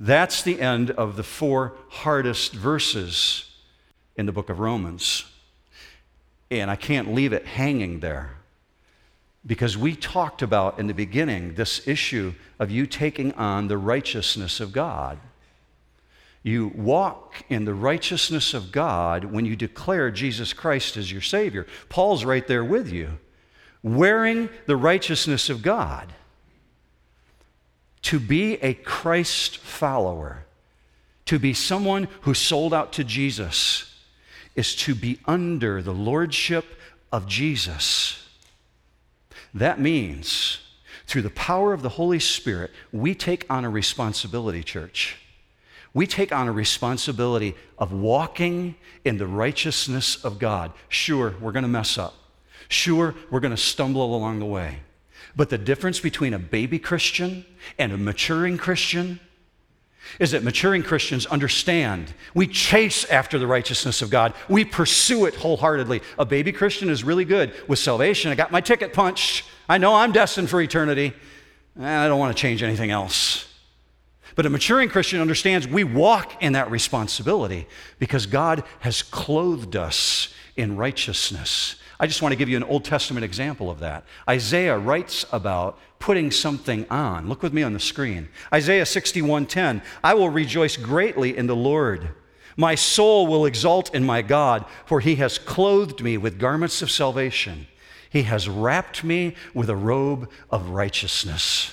That's 0.00 0.42
the 0.42 0.60
end 0.60 0.92
of 0.92 1.16
the 1.16 1.24
four 1.24 1.74
hardest 1.88 2.52
verses 2.52 3.50
in 4.16 4.26
the 4.26 4.32
book 4.32 4.48
of 4.48 4.60
Romans. 4.60 5.24
And 6.52 6.70
I 6.70 6.76
can't 6.76 7.12
leave 7.12 7.32
it 7.32 7.44
hanging 7.44 7.98
there 7.98 8.36
because 9.44 9.76
we 9.76 9.96
talked 9.96 10.40
about 10.40 10.78
in 10.78 10.86
the 10.86 10.94
beginning 10.94 11.54
this 11.54 11.88
issue 11.88 12.32
of 12.60 12.70
you 12.70 12.86
taking 12.86 13.32
on 13.32 13.66
the 13.66 13.76
righteousness 13.76 14.60
of 14.60 14.72
God. 14.72 15.18
You 16.44 16.68
walk 16.76 17.42
in 17.48 17.64
the 17.64 17.74
righteousness 17.74 18.54
of 18.54 18.70
God 18.70 19.24
when 19.24 19.44
you 19.46 19.56
declare 19.56 20.12
Jesus 20.12 20.52
Christ 20.52 20.96
as 20.96 21.10
your 21.10 21.22
Savior. 21.22 21.66
Paul's 21.88 22.24
right 22.24 22.46
there 22.46 22.64
with 22.64 22.88
you, 22.92 23.18
wearing 23.82 24.48
the 24.66 24.76
righteousness 24.76 25.50
of 25.50 25.62
God. 25.62 26.12
To 28.02 28.20
be 28.20 28.54
a 28.54 28.74
Christ 28.74 29.58
follower, 29.58 30.44
to 31.26 31.38
be 31.38 31.52
someone 31.52 32.08
who 32.22 32.34
sold 32.34 32.72
out 32.72 32.92
to 32.94 33.04
Jesus, 33.04 33.94
is 34.54 34.74
to 34.76 34.94
be 34.94 35.18
under 35.26 35.82
the 35.82 35.94
lordship 35.94 36.64
of 37.12 37.26
Jesus. 37.26 38.24
That 39.54 39.80
means, 39.80 40.58
through 41.06 41.22
the 41.22 41.30
power 41.30 41.72
of 41.72 41.82
the 41.82 41.88
Holy 41.90 42.18
Spirit, 42.18 42.70
we 42.92 43.14
take 43.14 43.46
on 43.50 43.64
a 43.64 43.70
responsibility, 43.70 44.62
church. 44.62 45.16
We 45.94 46.06
take 46.06 46.32
on 46.32 46.48
a 46.48 46.52
responsibility 46.52 47.54
of 47.78 47.92
walking 47.92 48.76
in 49.04 49.18
the 49.18 49.26
righteousness 49.26 50.22
of 50.24 50.38
God. 50.38 50.72
Sure, 50.88 51.34
we're 51.40 51.52
going 51.52 51.62
to 51.62 51.68
mess 51.68 51.96
up. 51.98 52.14
Sure, 52.68 53.14
we're 53.30 53.40
going 53.40 53.54
to 53.54 53.56
stumble 53.56 54.14
along 54.14 54.38
the 54.38 54.44
way. 54.44 54.80
But 55.38 55.50
the 55.50 55.56
difference 55.56 56.00
between 56.00 56.34
a 56.34 56.38
baby 56.38 56.80
Christian 56.80 57.46
and 57.78 57.92
a 57.92 57.96
maturing 57.96 58.58
Christian 58.58 59.20
is 60.18 60.32
that 60.32 60.42
maturing 60.42 60.82
Christians 60.82 61.26
understand 61.26 62.12
we 62.34 62.48
chase 62.48 63.04
after 63.04 63.38
the 63.38 63.46
righteousness 63.46 64.02
of 64.02 64.10
God, 64.10 64.34
we 64.48 64.64
pursue 64.64 65.26
it 65.26 65.36
wholeheartedly. 65.36 66.02
A 66.18 66.24
baby 66.24 66.50
Christian 66.50 66.90
is 66.90 67.04
really 67.04 67.24
good 67.24 67.54
with 67.68 67.78
salvation. 67.78 68.32
I 68.32 68.34
got 68.34 68.50
my 68.50 68.60
ticket 68.60 68.92
punched. 68.92 69.44
I 69.68 69.78
know 69.78 69.94
I'm 69.94 70.10
destined 70.10 70.50
for 70.50 70.60
eternity, 70.60 71.12
I 71.80 72.08
don't 72.08 72.18
want 72.18 72.36
to 72.36 72.40
change 72.40 72.64
anything 72.64 72.90
else. 72.90 73.47
But 74.38 74.46
a 74.46 74.50
maturing 74.50 74.88
Christian 74.88 75.20
understands 75.20 75.66
we 75.66 75.82
walk 75.82 76.40
in 76.40 76.52
that 76.52 76.70
responsibility 76.70 77.66
because 77.98 78.24
God 78.26 78.62
has 78.78 79.02
clothed 79.02 79.74
us 79.74 80.32
in 80.54 80.76
righteousness. 80.76 81.74
I 81.98 82.06
just 82.06 82.22
want 82.22 82.30
to 82.30 82.36
give 82.36 82.48
you 82.48 82.56
an 82.56 82.62
Old 82.62 82.84
Testament 82.84 83.24
example 83.24 83.68
of 83.68 83.80
that. 83.80 84.04
Isaiah 84.30 84.78
writes 84.78 85.26
about 85.32 85.76
putting 85.98 86.30
something 86.30 86.86
on. 86.88 87.28
Look 87.28 87.42
with 87.42 87.52
me 87.52 87.64
on 87.64 87.72
the 87.72 87.80
screen. 87.80 88.28
Isaiah 88.54 88.86
61:10. 88.86 89.82
I 90.04 90.14
will 90.14 90.30
rejoice 90.30 90.76
greatly 90.76 91.36
in 91.36 91.48
the 91.48 91.56
Lord. 91.56 92.10
My 92.56 92.76
soul 92.76 93.26
will 93.26 93.44
exult 93.44 93.92
in 93.92 94.06
my 94.06 94.22
God, 94.22 94.64
for 94.86 95.00
he 95.00 95.16
has 95.16 95.36
clothed 95.36 96.00
me 96.00 96.16
with 96.16 96.38
garments 96.38 96.80
of 96.80 96.92
salvation. 96.92 97.66
He 98.08 98.22
has 98.22 98.48
wrapped 98.48 99.02
me 99.02 99.34
with 99.52 99.68
a 99.68 99.74
robe 99.74 100.30
of 100.48 100.68
righteousness. 100.68 101.72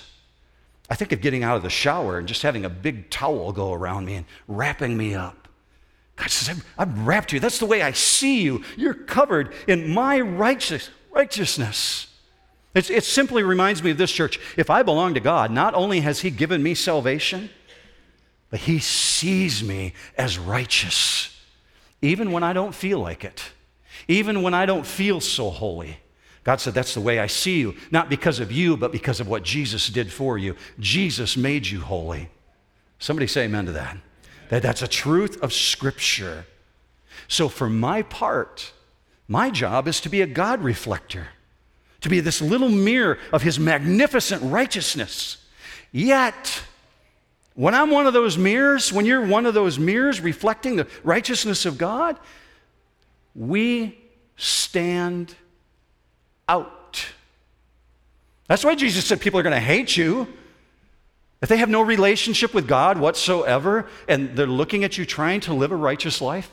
I 0.90 0.96
think 0.96 1.12
of 1.12 1.22
getting 1.22 1.44
out 1.44 1.58
of 1.58 1.64
the 1.64 1.70
shower 1.70 2.18
and 2.18 2.28
just 2.28 2.44
having 2.44 2.66
a 2.66 2.70
big 2.70 3.10
towel 3.10 3.52
go 3.52 3.74
around 3.74 4.06
me 4.06 4.16
and 4.16 4.26
wrapping 4.48 4.96
me 4.96 5.16
up. 5.16 5.48
God 6.16 6.30
says, 6.30 6.64
I've, 6.78 7.08
wrapped 7.08 7.34
you. 7.34 7.40
That's 7.40 7.60
the 7.60 7.66
way 7.66 7.82
I 7.82 7.92
see 7.92 8.42
you. 8.42 8.64
You're 8.78 8.94
covered 8.94 9.54
in 9.68 9.90
my 9.90 10.20
righteous, 10.20 10.90
righteousness. 11.12 12.08
It's, 12.74 12.90
it 12.90 13.04
simply 13.04 13.44
reminds 13.44 13.84
me 13.84 13.92
of 13.92 13.98
this 13.98 14.12
church. 14.12 14.40
If 14.58 14.70
I 14.70 14.84
belong 14.84 15.14
to 15.16 15.20
God, 15.20 15.52
not 15.52 15.74
only 15.74 16.02
has 16.02 16.22
He 16.22 16.30
given 16.30 16.64
me 16.64 16.74
salvation, 16.74 17.50
but 18.50 18.62
He 18.62 18.80
sees 18.80 19.64
me 19.64 19.94
as 20.18 20.38
righteous, 20.38 21.38
even 22.02 22.32
when 22.32 22.44
I 22.44 22.54
don't 22.54 22.76
feel 22.76 23.00
like 23.00 23.26
it, 23.26 23.52
even 24.08 24.42
when 24.42 24.54
I 24.54 24.66
don't 24.66 24.86
feel 24.86 25.20
so 25.20 25.50
holy. 25.50 25.98
God 26.46 26.62
said, 26.62 26.74
That's 26.74 26.94
the 26.94 27.02
way 27.02 27.20
I 27.20 27.28
see 27.28 27.60
you, 27.60 27.76
not 27.92 28.10
because 28.10 28.40
of 28.40 28.52
you, 28.52 28.78
but 28.78 28.94
because 28.94 29.20
of 29.20 29.28
what 29.28 29.44
Jesus 29.44 29.90
did 29.90 30.14
for 30.14 30.38
you. 30.38 30.56
Jesus 30.80 31.36
made 31.36 31.68
you 31.68 31.82
holy. 31.82 32.30
Somebody 33.00 33.28
say 33.28 33.46
amen 33.46 33.66
to 33.66 33.72
that. 33.74 33.98
That 34.50 34.62
that's 34.62 34.84
a 34.84 34.88
truth 34.88 35.42
of 35.42 35.52
Scripture. 35.52 36.46
So, 37.28 37.50
for 37.50 37.68
my 37.68 38.04
part, 38.04 38.72
my 39.28 39.50
job 39.50 39.88
is 39.88 40.00
to 40.02 40.10
be 40.10 40.22
a 40.22 40.28
God 40.28 40.64
reflector, 40.64 41.30
to 42.02 42.10
be 42.10 42.20
this 42.20 42.42
little 42.42 42.70
mirror 42.70 43.18
of 43.34 43.42
His 43.42 43.60
magnificent 43.60 44.44
righteousness. 44.44 45.38
Yet, 45.92 46.62
when 47.56 47.74
I'm 47.74 47.90
one 47.90 48.06
of 48.06 48.14
those 48.14 48.38
mirrors, 48.38 48.94
when 48.94 49.08
you're 49.08 49.26
one 49.26 49.48
of 49.48 49.56
those 49.56 49.80
mirrors 49.80 50.22
reflecting 50.22 50.76
the 50.76 50.88
righteousness 51.04 51.66
of 51.66 51.80
God, 51.80 52.20
we 53.34 53.98
stand 54.38 55.34
out. 56.48 57.08
That's 58.48 58.64
why 58.64 58.76
Jesus 58.76 59.06
said 59.06 59.22
people 59.22 59.40
are 59.40 59.44
going 59.44 59.54
to 59.54 59.60
hate 59.60 59.98
you. 59.98 60.28
If 61.42 61.50
they 61.50 61.58
have 61.58 61.70
no 61.70 61.82
relationship 61.82 62.54
with 62.54 62.68
God 62.68 62.98
whatsoever 62.98 63.88
and 64.08 64.36
they're 64.36 64.48
looking 64.48 64.84
at 64.84 64.98
you 64.98 65.06
trying 65.06 65.42
to 65.42 65.54
live 65.54 65.72
a 65.72 65.76
righteous 65.76 66.22
life, 66.22 66.50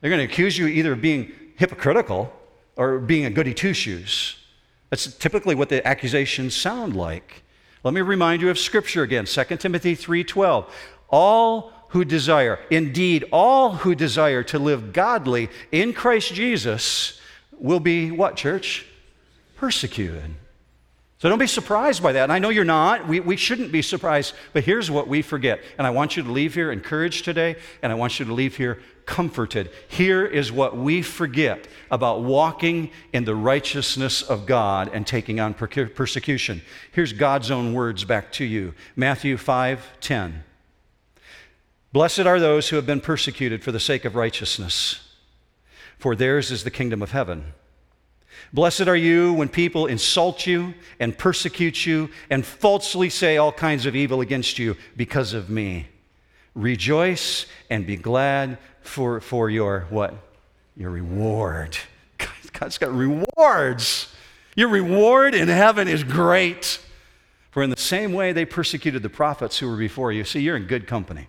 they're 0.00 0.10
going 0.10 0.26
to 0.26 0.32
accuse 0.32 0.58
you 0.58 0.66
either 0.66 0.92
of 0.92 1.00
being 1.00 1.32
hypocritical 1.56 2.32
or 2.76 2.98
being 2.98 3.24
a 3.24 3.30
goody 3.30 3.54
two 3.54 3.72
shoes. 3.72 4.36
That's 4.90 5.12
typically 5.14 5.54
what 5.54 5.70
the 5.70 5.86
accusations 5.86 6.54
sound 6.54 6.94
like. 6.94 7.42
Let 7.82 7.94
me 7.94 8.00
remind 8.00 8.42
you 8.42 8.50
of 8.50 8.58
scripture 8.58 9.02
again 9.02 9.26
2 9.26 9.58
Timothy 9.58 9.94
3:12. 9.94 10.66
All 11.08 11.72
who 11.88 12.04
desire, 12.04 12.58
indeed 12.70 13.24
all 13.30 13.72
who 13.72 13.94
desire 13.94 14.42
to 14.44 14.58
live 14.58 14.92
godly 14.92 15.48
in 15.70 15.92
Christ 15.92 16.34
Jesus 16.34 17.20
will 17.58 17.80
be 17.80 18.10
what, 18.10 18.36
church? 18.36 18.86
Persecuted. 19.56 20.34
So 21.18 21.28
don't 21.30 21.38
be 21.38 21.46
surprised 21.46 22.02
by 22.02 22.12
that. 22.12 22.24
And 22.24 22.32
I 22.32 22.38
know 22.38 22.50
you're 22.50 22.64
not. 22.64 23.08
We, 23.08 23.20
we 23.20 23.36
shouldn't 23.36 23.72
be 23.72 23.80
surprised. 23.80 24.34
But 24.52 24.64
here's 24.64 24.90
what 24.90 25.08
we 25.08 25.22
forget. 25.22 25.60
And 25.78 25.86
I 25.86 25.90
want 25.90 26.16
you 26.16 26.22
to 26.22 26.30
leave 26.30 26.54
here 26.54 26.70
encouraged 26.70 27.24
today, 27.24 27.56
and 27.82 27.90
I 27.90 27.94
want 27.94 28.18
you 28.18 28.26
to 28.26 28.34
leave 28.34 28.56
here 28.56 28.80
comforted. 29.06 29.70
Here 29.88 30.24
is 30.24 30.52
what 30.52 30.76
we 30.76 31.02
forget 31.02 31.66
about 31.90 32.22
walking 32.22 32.90
in 33.12 33.24
the 33.24 33.34
righteousness 33.34 34.22
of 34.22 34.44
God 34.44 34.90
and 34.92 35.06
taking 35.06 35.40
on 35.40 35.54
per- 35.54 35.88
persecution. 35.88 36.62
Here's 36.92 37.12
God's 37.12 37.50
own 37.50 37.72
words 37.74 38.04
back 38.04 38.32
to 38.32 38.44
you 38.44 38.74
Matthew 38.96 39.36
5 39.36 40.00
10. 40.00 40.44
Blessed 41.92 42.20
are 42.20 42.40
those 42.40 42.68
who 42.68 42.76
have 42.76 42.86
been 42.86 43.00
persecuted 43.00 43.62
for 43.62 43.70
the 43.70 43.80
sake 43.80 44.04
of 44.04 44.16
righteousness, 44.16 45.03
for 46.04 46.14
theirs 46.14 46.50
is 46.50 46.64
the 46.64 46.70
kingdom 46.70 47.00
of 47.00 47.12
heaven. 47.12 47.54
Blessed 48.52 48.88
are 48.88 48.94
you 48.94 49.32
when 49.32 49.48
people 49.48 49.86
insult 49.86 50.46
you 50.46 50.74
and 51.00 51.16
persecute 51.16 51.86
you 51.86 52.10
and 52.28 52.44
falsely 52.44 53.08
say 53.08 53.38
all 53.38 53.50
kinds 53.50 53.86
of 53.86 53.96
evil 53.96 54.20
against 54.20 54.58
you 54.58 54.76
because 54.98 55.32
of 55.32 55.48
me. 55.48 55.88
Rejoice 56.54 57.46
and 57.70 57.86
be 57.86 57.96
glad 57.96 58.58
for, 58.82 59.18
for 59.22 59.48
your 59.48 59.86
what? 59.88 60.12
Your 60.76 60.90
reward. 60.90 61.78
God's 62.52 62.76
got 62.76 62.92
rewards. 62.92 64.14
Your 64.56 64.68
reward 64.68 65.34
in 65.34 65.48
heaven 65.48 65.88
is 65.88 66.04
great. 66.04 66.84
For 67.50 67.62
in 67.62 67.70
the 67.70 67.78
same 67.78 68.12
way 68.12 68.34
they 68.34 68.44
persecuted 68.44 69.02
the 69.02 69.08
prophets 69.08 69.58
who 69.58 69.70
were 69.70 69.78
before 69.78 70.12
you. 70.12 70.24
See, 70.24 70.40
you're 70.40 70.58
in 70.58 70.66
good 70.66 70.86
company. 70.86 71.28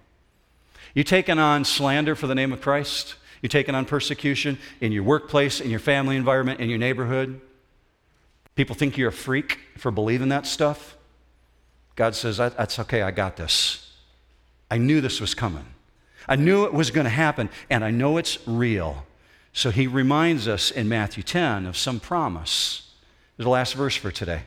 You 0.94 1.06
taking 1.06 1.40
on 1.40 1.64
slander 1.64 2.14
for 2.14 2.28
the 2.28 2.36
name 2.36 2.52
of 2.52 2.60
Christ? 2.60 3.16
You 3.46 3.50
taking 3.50 3.76
on 3.76 3.86
persecution 3.86 4.58
in 4.82 4.92
your 4.92 5.04
workplace, 5.04 5.62
in 5.62 5.70
your 5.70 5.78
family 5.78 6.16
environment, 6.16 6.60
in 6.60 6.68
your 6.68 6.80
neighborhood? 6.80 7.40
People 8.56 8.76
think 8.76 8.98
you're 8.98 9.10
a 9.10 9.14
freak 9.14 9.60
for 9.78 9.92
believing 9.92 10.30
that 10.30 10.48
stuff. 10.48 10.98
God 11.96 12.16
says, 12.16 12.38
That's 12.38 12.80
okay, 12.80 13.04
I 13.04 13.12
got 13.12 13.38
this. 13.38 13.94
I 14.72 14.80
knew 14.80 15.00
this 15.00 15.22
was 15.22 15.36
coming. 15.36 15.68
I 16.28 16.38
knew 16.38 16.66
it 16.66 16.74
was 16.74 16.90
going 16.90 17.04
to 17.04 17.12
happen, 17.12 17.52
and 17.70 17.86
I 17.86 17.92
know 17.92 18.18
it's 18.18 18.40
real. 18.48 19.06
So 19.54 19.70
he 19.70 19.86
reminds 19.86 20.48
us 20.48 20.72
in 20.72 20.90
Matthew 20.90 21.22
10 21.22 21.68
of 21.68 21.78
some 21.78 22.00
promise. 22.00 22.94
The 23.38 23.48
last 23.48 23.76
verse 23.76 23.96
for 23.96 24.10
today. 24.10 24.42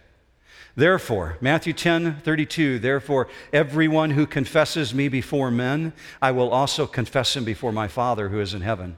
Therefore, 0.78 1.36
Matthew 1.40 1.72
10 1.72 2.20
32, 2.20 2.78
therefore, 2.78 3.26
everyone 3.52 4.10
who 4.10 4.28
confesses 4.28 4.94
me 4.94 5.08
before 5.08 5.50
men, 5.50 5.92
I 6.22 6.30
will 6.30 6.50
also 6.50 6.86
confess 6.86 7.34
him 7.34 7.44
before 7.44 7.72
my 7.72 7.88
Father 7.88 8.28
who 8.28 8.38
is 8.38 8.54
in 8.54 8.60
heaven. 8.60 8.96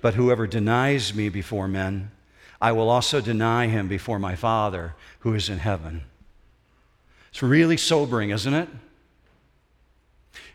But 0.00 0.14
whoever 0.14 0.46
denies 0.46 1.14
me 1.14 1.28
before 1.28 1.68
men, 1.68 2.12
I 2.62 2.72
will 2.72 2.88
also 2.88 3.20
deny 3.20 3.66
him 3.66 3.88
before 3.88 4.18
my 4.18 4.36
Father 4.36 4.94
who 5.18 5.34
is 5.34 5.50
in 5.50 5.58
heaven. 5.58 6.04
It's 7.28 7.42
really 7.42 7.76
sobering, 7.76 8.30
isn't 8.30 8.54
it? 8.54 8.70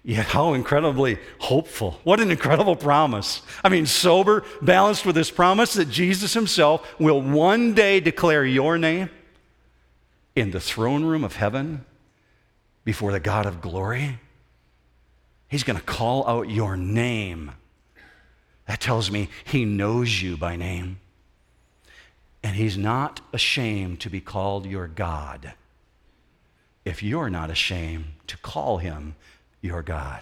Yet, 0.04 0.26
how 0.26 0.56
incredibly 0.56 1.20
hopeful. 1.38 2.00
What 2.04 2.20
an 2.20 2.32
incredible 2.32 2.76
promise. 2.76 3.44
I 3.64 3.70
mean, 3.70 3.86
sober, 3.86 4.44
balanced 4.64 5.06
with 5.06 5.14
this 5.14 5.30
promise 5.30 5.74
that 5.74 5.92
Jesus 5.92 6.34
himself 6.34 7.00
will 7.00 7.22
one 7.22 7.76
day 7.76 8.00
declare 8.00 8.44
your 8.44 8.80
name 8.80 9.12
in 10.38 10.52
the 10.52 10.60
throne 10.60 11.04
room 11.04 11.24
of 11.24 11.36
heaven 11.36 11.84
before 12.84 13.12
the 13.12 13.20
God 13.20 13.48
of 13.48 13.60
glory. 13.60 14.20
He's 15.48 15.64
going 15.64 15.80
to 15.80 15.84
call 15.84 16.28
out 16.28 16.48
your 16.48 16.78
name. 16.78 17.54
That 18.68 18.80
tells 18.80 19.10
me 19.10 19.30
he 19.46 19.66
knows 19.66 20.22
you 20.22 20.38
by 20.38 20.56
name. 20.56 21.00
And 22.44 22.56
he's 22.56 22.78
not 22.78 23.20
ashamed 23.34 24.00
to 24.02 24.12
be 24.12 24.22
called 24.22 24.68
your 24.68 24.88
God 24.88 25.54
if 26.86 27.02
you're 27.02 27.32
not 27.32 27.50
ashamed 27.50 28.06
to 28.28 28.38
call 28.38 28.78
him 28.78 29.16
your 29.62 29.82
God. 29.82 30.22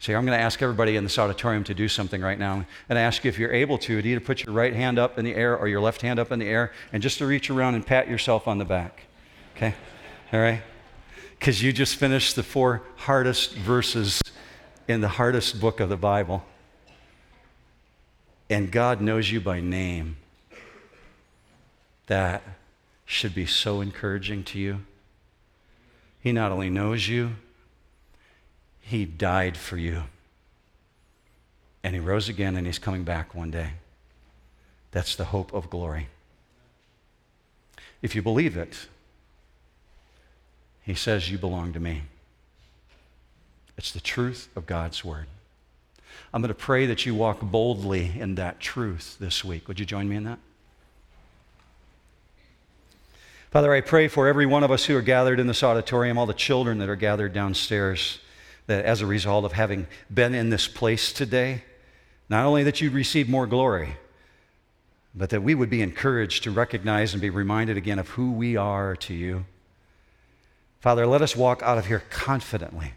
So 0.00 0.14
I'm 0.14 0.24
going 0.24 0.36
to 0.36 0.42
ask 0.42 0.62
everybody 0.62 0.96
in 0.96 1.04
this 1.04 1.18
auditorium 1.18 1.62
to 1.64 1.74
do 1.74 1.86
something 1.86 2.22
right 2.22 2.38
now. 2.38 2.64
And 2.88 2.98
I 2.98 3.02
ask 3.02 3.22
you 3.22 3.28
if 3.28 3.38
you're 3.38 3.52
able 3.52 3.76
to, 3.78 4.00
to 4.00 4.08
either 4.08 4.18
put 4.18 4.46
your 4.46 4.54
right 4.54 4.74
hand 4.74 4.98
up 4.98 5.18
in 5.18 5.26
the 5.26 5.34
air 5.34 5.56
or 5.56 5.68
your 5.68 5.82
left 5.82 6.00
hand 6.00 6.18
up 6.18 6.32
in 6.32 6.38
the 6.38 6.46
air 6.46 6.72
and 6.90 7.02
just 7.02 7.18
to 7.18 7.26
reach 7.26 7.50
around 7.50 7.74
and 7.74 7.86
pat 7.86 8.08
yourself 8.08 8.48
on 8.48 8.56
the 8.56 8.64
back. 8.64 9.02
Okay? 9.54 9.74
All 10.32 10.40
right? 10.40 10.62
Because 11.38 11.62
you 11.62 11.70
just 11.70 11.96
finished 11.96 12.34
the 12.34 12.42
four 12.42 12.82
hardest 12.96 13.54
verses 13.54 14.22
in 14.88 15.02
the 15.02 15.08
hardest 15.08 15.60
book 15.60 15.80
of 15.80 15.90
the 15.90 15.98
Bible. 15.98 16.44
And 18.48 18.72
God 18.72 19.02
knows 19.02 19.30
you 19.30 19.38
by 19.38 19.60
name. 19.60 20.16
That 22.06 22.42
should 23.04 23.34
be 23.34 23.44
so 23.44 23.82
encouraging 23.82 24.44
to 24.44 24.58
you. 24.58 24.80
He 26.20 26.32
not 26.32 26.52
only 26.52 26.70
knows 26.70 27.06
you, 27.06 27.32
He 28.90 29.04
died 29.04 29.56
for 29.56 29.76
you. 29.76 30.02
And 31.84 31.94
He 31.94 32.00
rose 32.00 32.28
again 32.28 32.56
and 32.56 32.66
He's 32.66 32.80
coming 32.80 33.04
back 33.04 33.36
one 33.36 33.52
day. 33.52 33.74
That's 34.90 35.14
the 35.14 35.26
hope 35.26 35.54
of 35.54 35.70
glory. 35.70 36.08
If 38.02 38.16
you 38.16 38.20
believe 38.20 38.56
it, 38.56 38.88
He 40.82 40.94
says, 40.94 41.30
You 41.30 41.38
belong 41.38 41.72
to 41.74 41.78
me. 41.78 42.02
It's 43.78 43.92
the 43.92 44.00
truth 44.00 44.48
of 44.56 44.66
God's 44.66 45.04
Word. 45.04 45.26
I'm 46.34 46.42
going 46.42 46.48
to 46.48 46.54
pray 46.54 46.86
that 46.86 47.06
you 47.06 47.14
walk 47.14 47.40
boldly 47.40 48.10
in 48.18 48.34
that 48.34 48.58
truth 48.58 49.18
this 49.20 49.44
week. 49.44 49.68
Would 49.68 49.78
you 49.78 49.86
join 49.86 50.08
me 50.08 50.16
in 50.16 50.24
that? 50.24 50.40
Father, 53.52 53.72
I 53.72 53.82
pray 53.82 54.08
for 54.08 54.26
every 54.26 54.46
one 54.46 54.64
of 54.64 54.72
us 54.72 54.86
who 54.86 54.96
are 54.96 55.02
gathered 55.02 55.38
in 55.38 55.46
this 55.46 55.62
auditorium, 55.62 56.18
all 56.18 56.26
the 56.26 56.34
children 56.34 56.78
that 56.78 56.88
are 56.88 56.96
gathered 56.96 57.32
downstairs, 57.32 58.18
that 58.66 58.84
as 58.84 59.00
a 59.00 59.06
result 59.06 59.44
of 59.44 59.52
having 59.52 59.86
been 60.12 60.34
in 60.34 60.50
this 60.50 60.68
place 60.68 61.12
today, 61.12 61.64
not 62.28 62.44
only 62.44 62.62
that 62.62 62.80
you'd 62.80 62.92
receive 62.92 63.28
more 63.28 63.46
glory, 63.46 63.96
but 65.14 65.30
that 65.30 65.42
we 65.42 65.54
would 65.54 65.70
be 65.70 65.82
encouraged 65.82 66.44
to 66.44 66.50
recognize 66.50 67.12
and 67.12 67.20
be 67.20 67.30
reminded 67.30 67.76
again 67.76 67.98
of 67.98 68.10
who 68.10 68.30
we 68.30 68.56
are 68.56 68.94
to 68.94 69.14
you. 69.14 69.44
Father, 70.80 71.06
let 71.06 71.20
us 71.20 71.34
walk 71.34 71.62
out 71.62 71.78
of 71.78 71.86
here 71.86 72.02
confidently, 72.10 72.92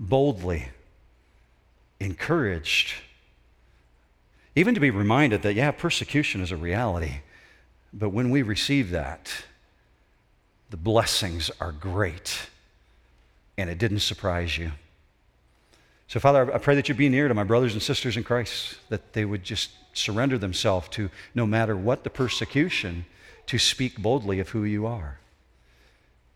boldly, 0.00 0.68
encouraged, 2.00 2.94
even 4.54 4.74
to 4.74 4.80
be 4.80 4.90
reminded 4.90 5.42
that, 5.42 5.54
yeah, 5.54 5.70
persecution 5.70 6.40
is 6.40 6.50
a 6.50 6.56
reality. 6.56 7.20
But 7.92 8.08
when 8.10 8.30
we 8.30 8.42
receive 8.42 8.90
that, 8.90 9.30
the 10.70 10.76
blessings 10.76 11.50
are 11.60 11.72
great, 11.72 12.48
and 13.58 13.70
it 13.70 13.78
didn't 13.78 14.00
surprise 14.00 14.58
you. 14.58 14.72
So, 16.08 16.20
Father, 16.20 16.54
I 16.54 16.58
pray 16.58 16.76
that 16.76 16.88
you 16.88 16.94
be 16.94 17.08
near 17.08 17.26
to 17.26 17.34
my 17.34 17.44
brothers 17.44 17.72
and 17.72 17.82
sisters 17.82 18.16
in 18.16 18.22
Christ, 18.22 18.76
that 18.90 19.12
they 19.12 19.24
would 19.24 19.42
just 19.42 19.70
surrender 19.92 20.38
themselves 20.38 20.88
to, 20.90 21.10
no 21.34 21.46
matter 21.46 21.76
what 21.76 22.04
the 22.04 22.10
persecution, 22.10 23.06
to 23.46 23.58
speak 23.58 24.00
boldly 24.00 24.38
of 24.38 24.50
who 24.50 24.64
you 24.64 24.86
are. 24.86 25.18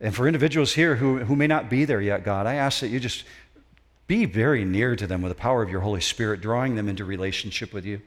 And 0.00 0.14
for 0.14 0.26
individuals 0.26 0.74
here 0.74 0.96
who, 0.96 1.18
who 1.18 1.36
may 1.36 1.46
not 1.46 1.68
be 1.68 1.84
there 1.84 2.00
yet, 2.00 2.24
God, 2.24 2.46
I 2.46 2.54
ask 2.54 2.80
that 2.80 2.88
you 2.88 2.98
just 2.98 3.24
be 4.06 4.24
very 4.24 4.64
near 4.64 4.96
to 4.96 5.06
them 5.06 5.22
with 5.22 5.30
the 5.30 5.40
power 5.40 5.62
of 5.62 5.70
your 5.70 5.82
Holy 5.82 6.00
Spirit, 6.00 6.40
drawing 6.40 6.74
them 6.74 6.88
into 6.88 7.04
relationship 7.04 7.72
with 7.72 7.84
you. 7.84 8.00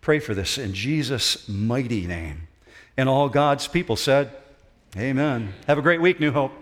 Pray 0.00 0.18
for 0.18 0.34
this 0.34 0.56
in 0.56 0.72
Jesus' 0.72 1.48
mighty 1.48 2.06
name. 2.06 2.48
And 2.96 3.08
all 3.08 3.28
God's 3.28 3.68
people 3.68 3.96
said, 3.96 4.30
Amen. 4.96 5.52
Have 5.66 5.76
a 5.76 5.82
great 5.82 6.00
week, 6.00 6.20
New 6.20 6.32
Hope. 6.32 6.52